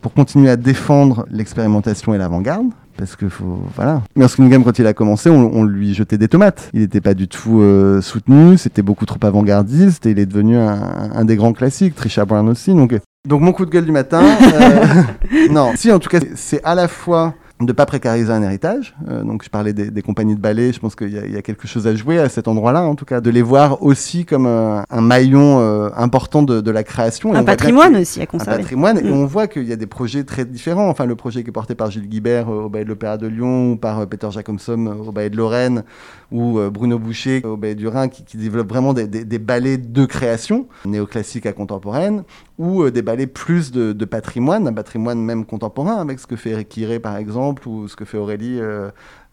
[0.00, 2.70] pour continuer à défendre l'expérimentation et l'avant-garde.
[2.96, 4.02] Parce que faut, voilà.
[4.16, 6.68] Mersk Ingham, quand il a commencé, on, on lui jetait des tomates.
[6.74, 10.56] Il n'était pas du tout euh, soutenu, c'était beaucoup trop avant-gardiste, et il est devenu
[10.58, 11.94] un, un des grands classiques.
[11.94, 12.74] Trisha Brown aussi.
[12.74, 12.94] Donc,
[13.26, 14.22] donc mon coup de gueule du matin.
[14.22, 18.42] euh, non, si en tout cas, c'est à la fois de ne pas précariser un
[18.42, 18.94] héritage.
[19.08, 21.32] Euh, donc je parlais des, des compagnies de ballet, je pense qu'il y, a- il
[21.32, 23.82] y a quelque chose à jouer à cet endroit-là, en tout cas, de les voir
[23.82, 27.34] aussi comme un, un maillon euh, important de, de la création.
[27.34, 28.56] Et un patrimoine que- aussi à un conserver.
[28.62, 29.12] patrimoine, et Mm.
[29.12, 30.88] on voit qu'il y a des projets très différents.
[30.88, 33.26] Enfin, le projet qui est porté par Gilles Guibert euh, au Ballet de l'Opéra de
[33.26, 35.84] Lyon, ou par euh, Peter Jacobson euh, au Ballet de Lorraine,
[36.32, 39.38] ou euh, Bruno Boucher au Ballet du Rhin, qui, qui développent vraiment des, des- des
[39.38, 42.22] ballets de création, néoclassique à contemporaine,
[42.60, 46.50] ou euh, des ballets plus de, patrimoine, un patrimoine même contemporain, avec ce que fait
[46.50, 48.60] Eric Hiré, par exemple, ou ce que fait Aurélie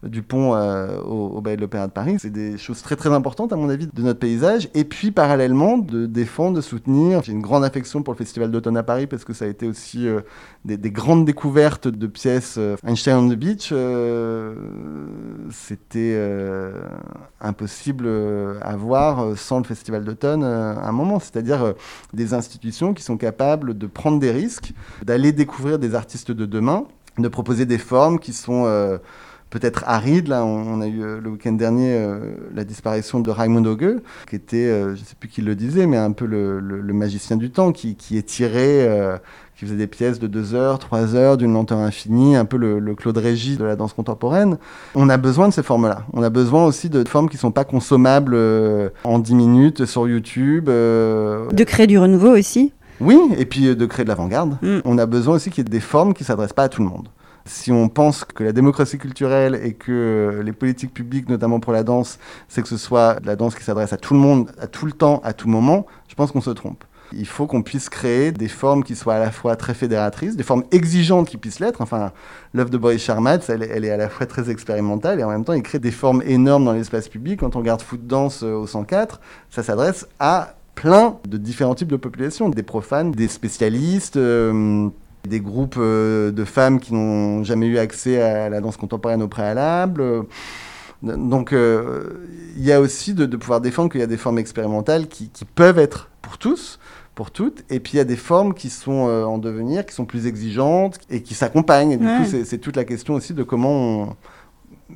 [0.04, 2.16] euh, Dupont euh, au, au de l'Opéra de Paris.
[2.18, 4.68] C'est des choses très très importantes, à mon avis, de notre paysage.
[4.74, 7.22] Et puis, parallèlement, de défendre, de soutenir.
[7.22, 9.66] J'ai une grande affection pour le Festival d'automne à Paris, parce que ça a été
[9.66, 10.20] aussi euh,
[10.64, 12.56] des, des grandes découvertes de pièces.
[12.58, 13.72] euh, Einstein on the Beach,
[15.50, 16.18] c'était
[17.40, 18.08] impossible
[18.60, 21.18] à voir sans le Festival d'automne à un moment.
[21.18, 21.74] C'est-à-dire
[22.12, 24.72] des institutions qui sont capables de prendre des risques,
[25.02, 26.84] d'aller découvrir des artistes de demain,
[27.18, 28.66] de proposer des formes qui sont
[29.50, 30.28] peut-être arides.
[30.28, 32.18] Là, on, on a eu euh, le week-end dernier euh,
[32.54, 33.96] la disparition de Raimund Auge,
[34.28, 36.80] qui était, euh, je ne sais plus qui le disait, mais un peu le, le-
[36.80, 39.16] le magicien du temps, qui, qui est tiré, euh,
[39.56, 42.78] qui faisait des pièces de 2 heures, 3 heures, d'une lenteur infinie, un peu le,
[42.78, 44.56] le Claude Régis de la danse contemporaine.
[44.94, 46.04] On a besoin de ces formes-là.
[46.12, 48.36] On a besoin aussi de formes qui ne sont pas consommables
[49.04, 50.66] en 10 minutes sur YouTube.
[50.66, 52.72] De créer du renouveau aussi.
[53.00, 54.58] oui, et puis de créer de l'avant-garde.
[54.62, 54.78] Mm.
[54.84, 56.82] On a besoin aussi qu'il y ait des formes qui ne s'adressent pas à tout
[56.82, 57.08] le monde.
[57.48, 61.82] Si on pense que la démocratie culturelle et que les politiques publiques, notamment pour la
[61.82, 64.84] danse, c'est que ce soit la danse qui s'adresse à tout le monde, à tout
[64.84, 66.84] le temps, à tout moment, je pense qu'on se trompe.
[67.12, 70.42] Il faut qu'on puisse créer des formes qui soient à la fois très fédératrices, des
[70.42, 71.80] formes exigeantes qui puissent l'être.
[71.80, 72.12] Enfin,
[72.52, 75.54] l'œuvre de Boris Charmatz, elle, est à la fois très expérimentale et en même temps,
[75.54, 77.40] il crée des formes énormes dans l'espace public.
[77.40, 81.88] Quand on regarde Foot Danse euh, au 104, ça s'adresse à plein de différents types
[81.88, 84.18] de populations, des profanes, des spécialistes.
[84.18, 84.90] Euh,
[85.28, 89.28] des groupes euh, de femmes qui n'ont jamais eu accès à la danse contemporaine au
[89.28, 90.24] préalable.
[91.02, 95.28] Donc, il y a aussi de, pouvoir défendre qu'il y a des formes expérimentales qui,
[95.28, 96.80] qui, peuvent être pour tous,
[97.14, 97.64] pour toutes.
[97.70, 100.26] Et puis il y a des formes qui sont euh, en devenir, qui sont plus
[100.26, 101.92] exigeantes et qui s'accompagnent.
[101.92, 104.16] Et du coup, c'est toute la question aussi de comment on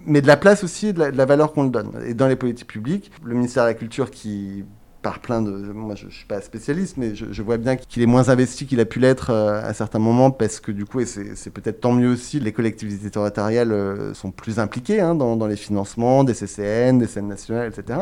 [0.07, 1.91] mais de la place aussi de la, valeur qu'on le donne.
[2.07, 4.65] Et dans les politiques publiques, le ministère de la Culture qui
[5.03, 5.51] par plein de...
[5.51, 8.81] Moi, je ne suis pas spécialiste, mais je, vois bien qu'il est moins investi qu'il
[8.81, 11.93] a pu l'être euh, à certains moments, parce que du coup, et c'est peut-être tant
[11.93, 16.99] mieux aussi, les collectivités territoriales euh, sont plus impliquées hein, dans, les financements des CCN,
[16.99, 17.99] des scènes nationales, etc.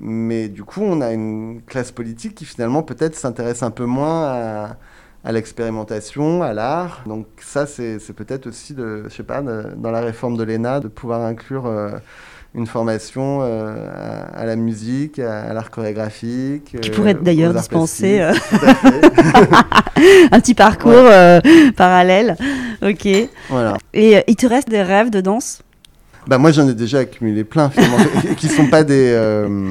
[0.00, 4.76] Mais du coup, on a une classe politique qui finalement peut-être s'intéresse un peu moins
[5.24, 7.04] à, l'expérimentation, à l'art.
[7.06, 10.88] Donc ça, c'est peut-être aussi, de, je sais pas, dans la réforme de l'ENA, de
[10.88, 11.90] pouvoir inclure euh,
[12.54, 16.76] une formation euh, à, la musique, à, l'art chorégraphique.
[16.80, 18.32] Qui pourrait d'ailleurs euh, dispenser un
[20.40, 21.10] petit parcours
[21.76, 22.36] parallèle.
[22.82, 23.08] Ok.
[23.48, 23.76] Voilà.
[23.92, 25.62] Et il te reste des rêves de danse?
[26.26, 27.98] Bah moi j'en ai déjà accumulé plein finalement,
[28.36, 29.68] qui sont pas des euh,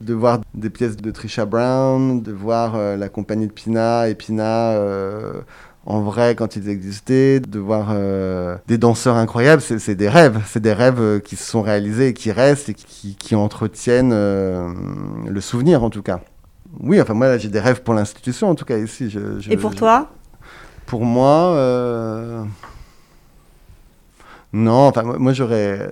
[0.00, 4.14] de voir des pièces de Trisha Brown, de voir euh, la compagnie de Pina et
[4.14, 5.40] Pina euh,
[5.86, 7.94] en vrai quand ils existaient, de voir
[8.66, 12.30] des danseurs incroyables, c'est des rêves, c'est des rêves qui se sont réalisés et qui
[12.30, 16.20] restent et qui, qui entretiennent le souvenir en tout cas.
[16.80, 19.10] Oui, enfin moi j'ai des rêves pour l'institution en tout cas ici.
[19.10, 20.10] Je, et pour toi?
[20.86, 22.46] Pour moi
[24.52, 25.90] non, enfin, moi, j'aurais.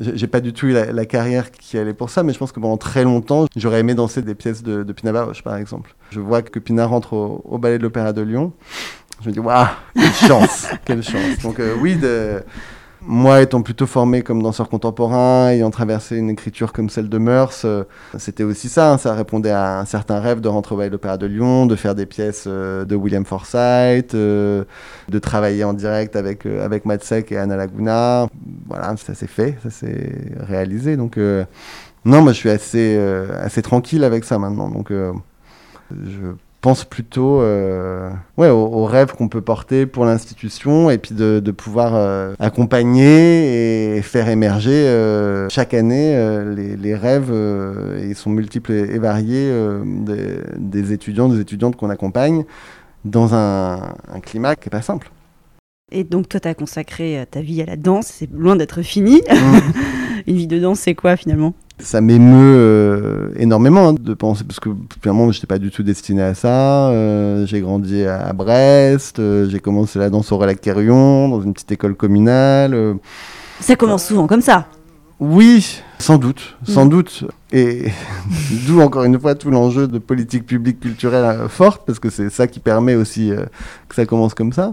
[0.00, 2.58] J'ai pas du tout eu la, carrière qui allait pour ça, mais je pense que
[2.58, 5.94] pendant très longtemps, j'aurais aimé danser des pièces de, Pina Bausch, par exemple.
[6.10, 8.52] Je vois que Pina rentre au, ballet de l'Opéra de Lyon.
[9.22, 11.38] Je me dis, waouh, quelle chance, quelle chance.
[11.42, 11.96] Donc, euh, oui,
[13.04, 17.52] moi, étant plutôt formé comme danseur contemporain, ayant traversé une écriture comme celle de Meurs,
[17.64, 17.84] euh,
[18.18, 18.92] c'était aussi ça.
[18.92, 18.98] Hein.
[18.98, 22.06] ça répondait à un certain rêve de rentrer au l'Opéra de Lyon, de faire des
[22.06, 24.66] pièces euh, de William Forsythe, de
[25.20, 28.26] travailler en direct avec, avec Matsek et Anna Laguna.
[28.66, 30.96] Voilà, ça s'est fait, ça s'est réalisé.
[30.96, 32.98] Donc, non, moi, je suis assez,
[33.40, 34.68] assez tranquille avec ça maintenant.
[34.68, 38.08] Donc, je pense plutôt euh,
[38.38, 43.96] ouais, aux, rêves qu'on peut porter pour l'institution et puis de, de pouvoir euh, accompagner
[43.96, 46.14] et faire émerger euh, chaque année
[46.56, 47.32] les, les, rêves,
[48.00, 49.52] ils sont multiples et, variés,
[49.84, 52.44] des, des, étudiants, des étudiantes qu'on accompagne
[53.04, 55.10] dans un, un climat qui n'est pas simple.
[55.90, 59.20] Et donc toi, tu as consacré ta vie à la danse, c'est loin d'être fini.
[59.28, 59.58] Mmh.
[60.28, 61.54] Une vie de danse, c'est quoi finalement?
[61.82, 64.70] Ça m'émeut euh, énormément hein, de penser, parce que
[65.00, 66.88] finalement, je n'étais pas du tout destiné à ça.
[66.88, 71.52] Euh, j'ai grandi à, Brest, euh, j'ai commencé la danse au Relac Quérion, dans une
[71.52, 72.96] petite école communale.
[73.60, 74.66] Ça commence souvent comme ça
[75.20, 76.88] Oui, sans doute, sans mm.
[76.88, 77.24] doute.
[77.52, 77.86] Et
[78.66, 82.46] d'où encore une fois tout l'enjeu de politique publique culturelle forte, parce que c'est ça
[82.46, 83.32] qui permet aussi
[83.88, 84.72] que ça commence comme ça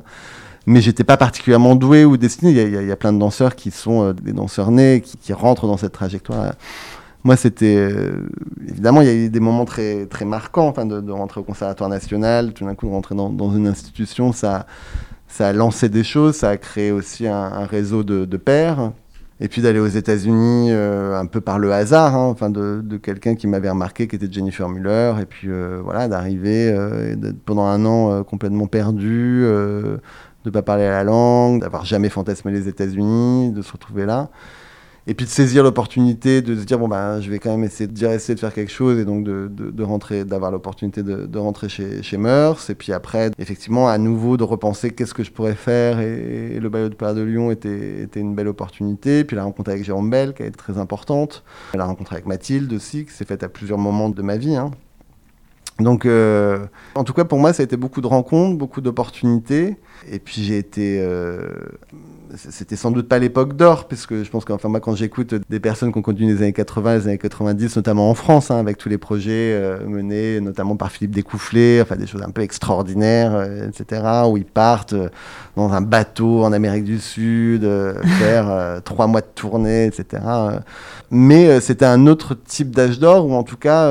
[0.65, 2.51] mais j'étais pas particulièrement doué ou destiné.
[2.51, 5.77] Il y, a, plein de danseurs qui sont des danseurs nés, qui, qui, rentrent dans
[5.77, 6.53] cette trajectoire
[7.23, 8.29] moi, c'était euh,
[8.67, 11.89] évidemment, il y a eu des moments très très marquants, enfin, de, rentrer au Conservatoire
[11.89, 14.65] national, tout d'un coup de rentrer dans, une institution, ça
[15.27, 18.93] ça a lancé des choses, ça a créé aussi un, réseau de, de, pairs.
[19.41, 22.97] Et puis d'aller aux États-Unis euh, un peu par le hasard, hein, enfin de, de
[22.97, 26.75] quelqu'un qui m'avait remarqué, qui était Jennifer Muller, et puis euh, voilà, d'arriver
[27.45, 29.99] pendant un an complètement perdu, de
[30.45, 34.29] ne pas parler la langue, d'avoir jamais fantasmé les États-Unis, de se retrouver là
[35.07, 37.87] et puis de saisir l'opportunité de se dire bon ben je vais quand même essayer
[37.87, 42.03] de essayer de faire quelque chose et donc de, rentrer d'avoir l'opportunité de, rentrer chez,
[42.03, 45.99] chez Meurs et puis après effectivement à nouveau de repenser qu'est-ce que je pourrais faire
[45.99, 49.71] et, le Ballet de Père de Lyon était, était une belle opportunité puis la rencontre
[49.71, 51.43] avec Jérôme Bell qui a été très importante
[51.73, 54.71] la rencontre avec Mathilde aussi qui s'est faite à plusieurs moments de ma vie hein.
[55.79, 59.77] Donc, euh, en tout cas, pour moi, ça a été beaucoup de rencontres, beaucoup d'opportunités.
[60.11, 61.49] Et puis, j'ai été euh,
[62.35, 65.91] c'était sans doute pas l'époque d'or, puisque je pense qu'enfin moi quand j'écoute des personnes
[65.91, 68.89] qui ont conduit les années 80, les années 90, notamment en France, hein, avec tous
[68.89, 73.67] les projets euh, menés notamment par Philippe Découfflé, enfin des choses un peu extraordinaires, euh,
[73.67, 75.09] etc., où ils partent euh,
[75.55, 77.63] dans un bateau en Amérique du Sud,
[78.19, 80.23] faire trois mois de tournée, etc.
[81.11, 83.89] Mais c'était un autre type d'âge d'or, où en tout cas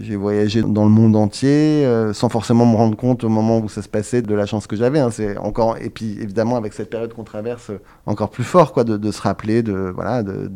[0.00, 3.80] j'ai voyagé dans le monde entier, sans forcément me rendre compte au moment où ça
[3.80, 4.98] se passait de la chance que j'avais.
[4.98, 7.67] Hein, c'est encore et puis évidemment avec cette période qu'on traverse
[8.06, 10.48] encore plus fort, quoi, de, se rappeler de voilà de,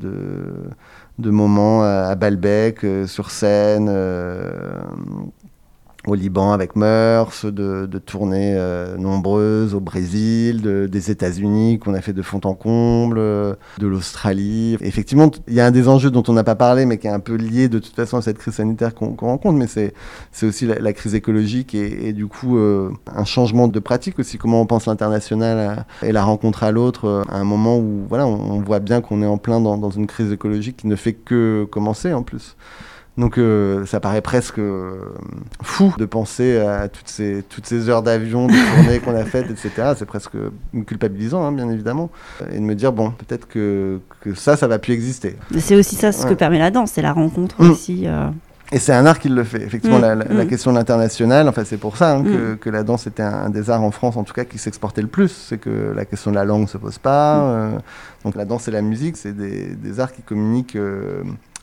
[1.18, 4.80] de, moments à Balbec, euh, sur scène, euh,
[6.06, 12.12] au Liban avec Meurs, de, tournées euh, nombreuses au Brésil, des États-Unis qu'on a fait
[12.12, 14.76] de fond en comble, euh, de l'Australie.
[14.80, 17.10] Effectivement, il y a un des enjeux dont on n'a pas parlé, mais qui est
[17.10, 19.92] un peu lié de toute façon à cette crise sanitaire qu'on rencontre, mais c'est
[20.42, 24.66] aussi la, crise écologique et, du coup euh, un changement de pratique aussi, comment on
[24.66, 29.00] pense l'international et la rencontre à l'autre à un moment où voilà, on, voit bien
[29.00, 32.56] qu'on est en plein dans une crise écologique qui ne fait que commencer en plus.
[33.18, 35.12] Donc euh, ça paraît presque euh,
[35.62, 39.50] fou de penser à toutes ces, toutes ces heures d'avion, de tournées qu'on a faites,
[39.50, 39.92] etc.
[39.96, 40.36] C'est presque
[40.86, 42.10] culpabilisant, hein, bien évidemment.
[42.50, 45.36] Et de me dire, bon, peut-être que, que, ça, ça va plus exister.
[45.58, 47.70] C'est aussi ça ce que permet la danse, c'est la rencontre mm.
[47.70, 48.06] aussi.
[48.06, 48.30] Euh.
[48.74, 49.62] Et c'est un art qui le fait.
[49.62, 50.00] Effectivement, mm.
[50.00, 50.48] la, mm.
[50.48, 53.68] question de l'international, enfin, c'est pour ça hein, que, que, la danse était un, des
[53.68, 55.28] arts en France, en tout cas, qui s'exportait le plus.
[55.28, 57.72] C'est que la question de la langue ne se pose pas.
[58.24, 60.78] donc la danse et la musique, c'est des, des, arts qui communiquent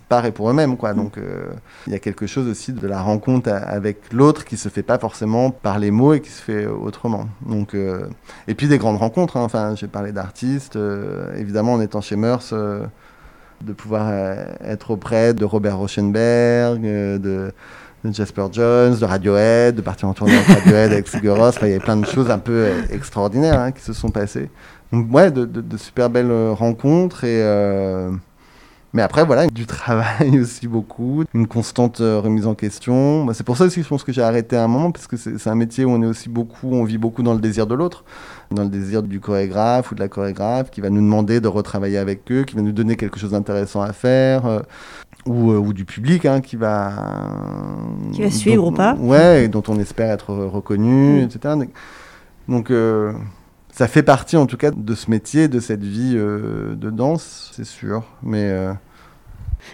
[0.10, 0.76] par et pour eux-mêmes.
[0.76, 0.94] Quoi.
[0.94, 1.46] Donc euh,
[1.88, 4.98] il y a quelque chose aussi de la rencontre avec l'autre qui se fait pas
[4.98, 7.28] forcément par les mots et qui se fait autrement.
[7.46, 8.08] Donc, euh,
[8.48, 9.38] et puis des grandes rencontres.
[9.38, 9.44] Hein.
[9.44, 10.76] Enfin, j'ai parlé d'artistes.
[10.76, 12.44] Euh, évidemment, en étant chez Meurs,
[13.62, 14.10] de pouvoir
[14.64, 17.52] être auprès de Robert Rauschenberg, de
[18.06, 21.80] Jasper Jones, de Radiohead, de partir en tournée avec Radiohead, avec Sigur il y a
[21.80, 24.50] plein de choses un peu extraordinaires hein, qui se sont passées.
[24.94, 27.44] Donc, ouais, de super belles rencontres et,
[28.94, 33.28] mais après, voilà, du travail aussi beaucoup, une constante euh, remise en question.
[33.34, 35.16] c'est pour ça aussi que je pense que j'ai arrêté à un moment, parce que
[35.16, 37.76] c'est un métier où on est aussi beaucoup, on vit beaucoup dans le désir de
[37.76, 38.04] l'autre,
[38.52, 42.00] dans le désir du chorégraphe ou de la chorégraphe, qui va nous demander de retravailler
[42.00, 44.46] avec eux, qui va nous donner quelque chose d'intéressant à faire.
[44.46, 44.60] Euh,
[45.26, 46.94] ou, euh, ou, du public hein, qui va
[48.14, 51.56] qui va suivre ou pas ouais dont on espère être reconnu etc
[52.48, 52.72] donc
[53.80, 57.50] ça fait partie en tout cas de ce métier, de cette vie euh, de danse,
[57.56, 58.04] c'est sûr.
[58.22, 58.74] Mais euh,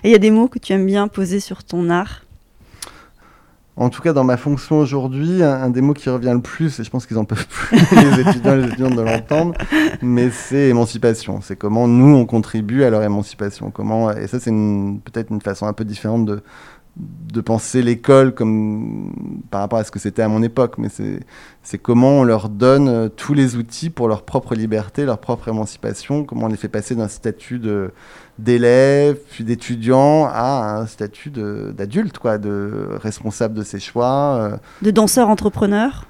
[0.04, 2.22] et il y a des mots que tu aimes bien poser sur ton art?
[3.78, 6.84] En tout cas, dans ma fonction aujourd'hui, un, des mots qui revient le plus, et
[6.84, 9.56] je pense qu'ils en peuvent plus, les étudiants et les étudiantes de l'entendre,
[10.04, 11.42] mais c'est émancipation.
[11.42, 13.72] C'est comment nous, on contribue à leur émancipation.
[13.72, 16.44] Comment, et ça, c'est peut-être une façon un peu différente de,
[16.98, 19.12] de penser l'école comme
[19.52, 22.88] par rapport à ce que c'était à mon époque, mais c'est comment on leur donne
[22.88, 26.70] euh, tous les outils pour leur propre liberté, leur propre émancipation, comment on les fait
[26.70, 27.62] passer d'un statut
[28.40, 34.38] d'élève, puis d'étudiant, à un statut d'adulte, quoi, de responsable de ses choix.
[34.40, 34.58] Euh.
[34.82, 36.08] De danseur entrepreneur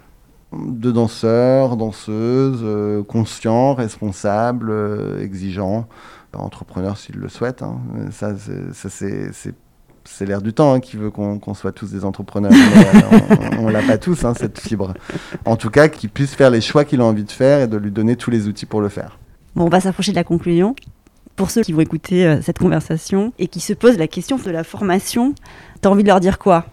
[0.53, 4.71] De danseur, danseuse, euh, conscient, responsable,
[5.19, 5.87] exigeant,
[6.33, 7.63] entrepreneur s'il le souhaite.
[7.63, 7.79] Hein.
[8.11, 9.55] Ça, c'est
[10.05, 12.51] c'est l'air du temps hein, qui veut qu'on soit tous des entrepreneurs.
[13.59, 14.93] on, l'a pas tous, hein, cette fibre.
[15.45, 17.77] En tout cas, qu'il puisse faire les choix qu'il a envie de faire et de
[17.77, 19.17] lui donner tous les outils pour le faire.
[19.55, 20.75] Bon, on va s'approcher de la conclusion.
[21.35, 24.51] Pour ceux qui vont écouter euh, cette conversation et qui se posent la question de
[24.51, 25.33] la formation,
[25.81, 26.65] tu as envie de leur dire quoi?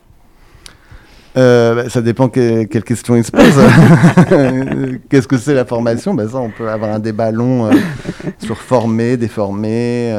[1.37, 4.99] Euh, bah, ça dépend quelle question ils se posent.
[5.09, 6.15] Qu'est-ce que c'est la formation?
[6.15, 7.73] Bah, Ça, on peut avoir un débat long euh,
[8.39, 10.15] sur former, déformer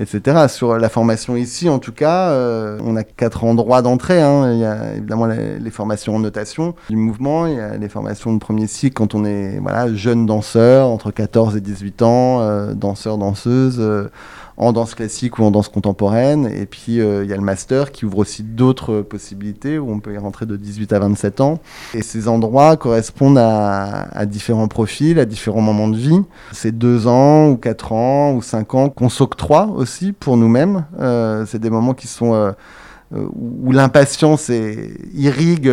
[0.00, 0.48] etc.
[0.48, 4.20] Sur la formation ici, en tout cas, euh, on a quatre endroits d'entrée.
[4.20, 4.52] Hein.
[4.52, 8.32] Il y a évidemment les, formations en notation du mouvement, il y a les formations
[8.32, 12.74] de premier cycle quand on est voilà, jeune danseur, entre 14 et 18 ans, euh,
[12.74, 13.76] danseur, danseuse.
[13.80, 14.10] Euh,
[14.56, 16.46] en danse classique ou en danse contemporaine.
[16.46, 20.00] Et puis, euh, il y a le master qui ouvre aussi d'autres possibilités où on
[20.00, 21.58] peut y rentrer de 18 à 27 ans.
[21.94, 26.20] Et ces endroits correspondent à, différents profils, à différents moments de vie.
[26.52, 30.84] C'est deux ans ou quatre ans ou cinq ans qu'on s'octroie aussi pour nous-mêmes.
[31.00, 32.34] Euh, c'est des moments qui sont...
[32.34, 32.52] Euh,
[33.12, 34.50] où l'impatience
[35.14, 35.70] irrigue,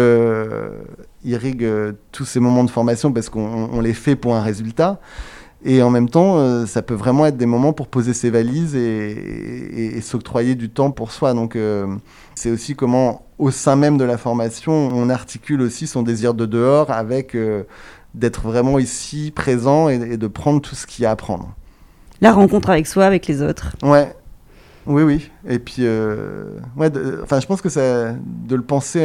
[1.25, 1.67] irrigue
[2.11, 4.99] tous ces moments de formation parce qu'on les fait pour un résultat.
[5.63, 8.75] Et en même temps, euh, ça peut vraiment être des moments pour poser ses valises
[8.75, 11.33] et, s'octroyer du temps pour soi.
[11.33, 11.85] Donc, euh,
[12.33, 16.47] c'est aussi comment, au sein même de la formation, on articule aussi son désir de
[16.47, 17.63] dehors avec euh,
[18.15, 21.53] d'être vraiment ici, présent et, de prendre tout ce qu'il y a à prendre.
[22.21, 23.75] La rencontre avec soi, avec les autres.
[23.83, 24.15] Ouais.
[24.87, 25.29] Oui, oui.
[25.47, 26.89] Et puis, ouais,
[27.21, 28.15] enfin, je pense que c'est
[28.47, 28.99] de le penser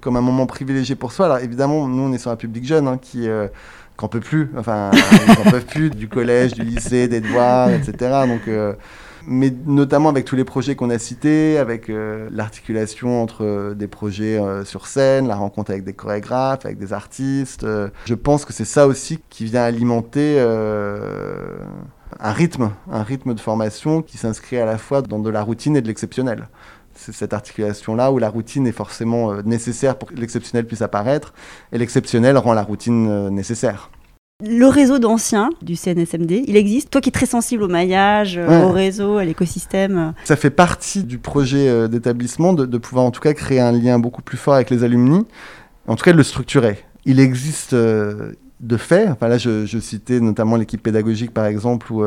[0.00, 1.26] comme un moment privilégié pour soi.
[1.26, 3.28] Alors, évidemment, nous, on est sur un public jeune hein, qui
[4.02, 4.50] qu'on peut plus.
[4.56, 4.90] Enfin,
[5.46, 8.24] on peut plus du collège, du lycée, des devoirs, etc.
[8.26, 8.74] Donc, euh,
[9.26, 13.86] mais notamment avec tous les projets qu'on a cités, avec euh, l'articulation entre euh, des
[13.86, 17.64] projets sur scène, la rencontre avec des chorégraphes, avec des artistes.
[18.04, 20.40] je pense que c'est ça aussi qui vient alimenter
[22.20, 25.76] un rythme, un rythme de formation qui s'inscrit à la fois dans de la routine
[25.76, 26.48] et de l'exceptionnel.
[26.94, 31.32] C'est cette articulation-là où la routine est forcément euh, nécessaire pour que l'exceptionnel puisse apparaître,
[31.72, 33.90] et l'exceptionnel rend la routine euh, nécessaire.
[34.44, 36.90] Le réseau d'anciens du CNSMD, il existe.
[36.90, 40.14] Toi qui es très sensible au maillage, euh, au réseau, à l'écosystème.
[40.24, 44.00] Ça fait partie du projet d'établissement de, de, pouvoir en tout cas créer un lien
[44.00, 45.24] beaucoup plus fort avec les alumni,
[45.86, 46.78] en tout cas de le structurer.
[47.04, 49.08] Il existe de fait.
[49.08, 52.04] Enfin là, je, citais notamment l'équipe pédagogique, par exemple, où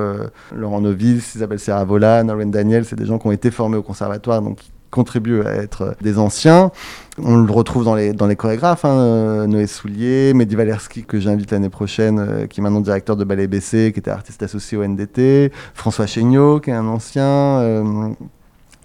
[0.53, 4.41] Laurent Novice, Isabelle Serravola, Noreen Daniel, c'est des gens qui ont été formés au conservatoire,
[4.41, 4.59] donc
[4.95, 6.71] contribuent à être des anciens.
[7.21, 11.19] On le retrouve dans les, dans les chorégraphes, hein, euh, Noé Soulier, Mehdi Valerski, que
[11.19, 14.77] j'invite l'année prochaine, euh, qui est maintenant directeur de Ballet BC, qui était artiste associé
[14.77, 18.09] au NDT, François Chéniaud, qui est un ancien, euh,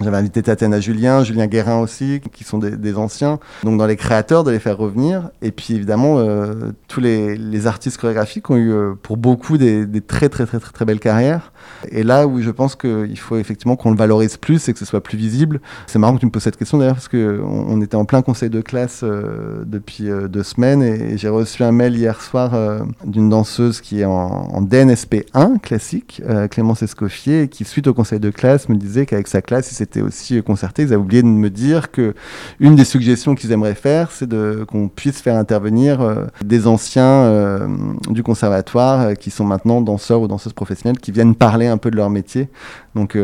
[0.01, 3.39] j'avais invité Tatiana Julien, Julien Guérin aussi, qui sont des, anciens.
[3.63, 5.31] Donc dans les créateurs, de les faire revenir.
[5.43, 10.31] Et puis évidemment, euh, tous les, artistes chorégraphiques ont eu euh, pour beaucoup des, très,
[10.31, 11.53] très très très très belles carrières.
[11.91, 14.85] Et là où je pense qu'il faut effectivement qu'on le valorise plus et que ce
[14.85, 15.61] soit plus visible.
[15.87, 17.19] C'est marrant que tu me poses cette question d'ailleurs parce qu'on
[17.69, 21.73] on était en plein conseil de classe euh, depuis deux semaines et, j'ai reçu un
[21.73, 22.53] mail hier soir
[23.05, 28.21] d'une danseuse qui est en, en DNSP 1 classique, Clémence Escoffier, qui suite au conseil
[28.21, 31.51] de classe me disait qu'avec sa classe, il aussi concerté, ils avaient oublié de me
[31.51, 32.15] dire que
[32.59, 34.29] une des suggestions qu'ils aimeraient faire, c'est
[34.67, 37.67] qu'on puisse faire intervenir euh, des anciens euh,
[38.09, 41.91] du conservatoire euh, qui sont maintenant danseurs ou danseuses professionnelles, qui viennent parler un peu
[41.91, 42.49] de leur métier.
[42.95, 43.17] Donc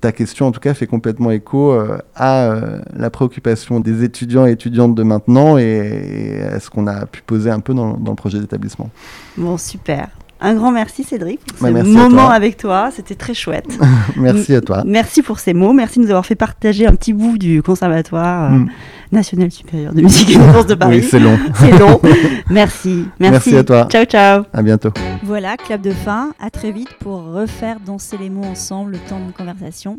[0.00, 1.78] ta question en tout cas fait complètement écho
[2.16, 2.54] à
[2.96, 7.50] la préoccupation des étudiants et étudiantes de maintenant et, à ce qu'on a pu poser
[7.50, 8.88] un peu dans le projet d'établissement.
[9.36, 10.08] Bon, super.
[10.40, 13.66] Un grand merci Cédric pour bah, ce moment avec toi, c'était très chouette.
[14.16, 14.82] merci à toi.
[14.86, 18.52] Merci pour ces mots, merci de nous avoir fait partager un petit bout du Conservatoire
[18.52, 18.68] euh, mm.
[19.10, 21.00] national supérieur de musique et de danse de Paris.
[21.00, 21.36] Oui, c'est long.
[21.54, 22.00] c'est long.
[22.50, 23.06] merci.
[23.18, 23.50] merci.
[23.50, 23.88] Merci à toi.
[23.90, 24.44] Ciao ciao.
[24.52, 24.90] À bientôt.
[25.24, 26.30] Voilà, clap de fin.
[26.40, 29.98] À très vite pour refaire danser les mots ensemble le temps de conversation.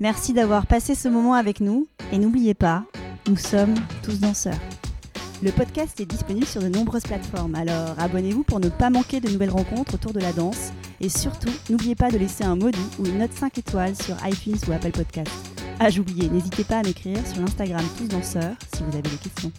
[0.00, 2.84] Merci d'avoir passé ce moment avec nous et n'oubliez pas,
[3.28, 4.54] nous sommes tous danseurs.
[5.44, 9.28] Le podcast est disponible sur de nombreuses plateformes, alors abonnez-vous pour ne pas manquer de
[9.28, 10.72] nouvelles rencontres autour de la danse.
[11.02, 14.56] Et surtout, n'oubliez pas de laisser un mot ou une note 5 étoiles sur iTunes
[14.66, 15.30] ou Apple Podcasts.
[15.80, 19.52] Ah, j'oubliais, n'hésitez pas à m'écrire sur l'Instagram Tous Danseurs si vous avez des questions.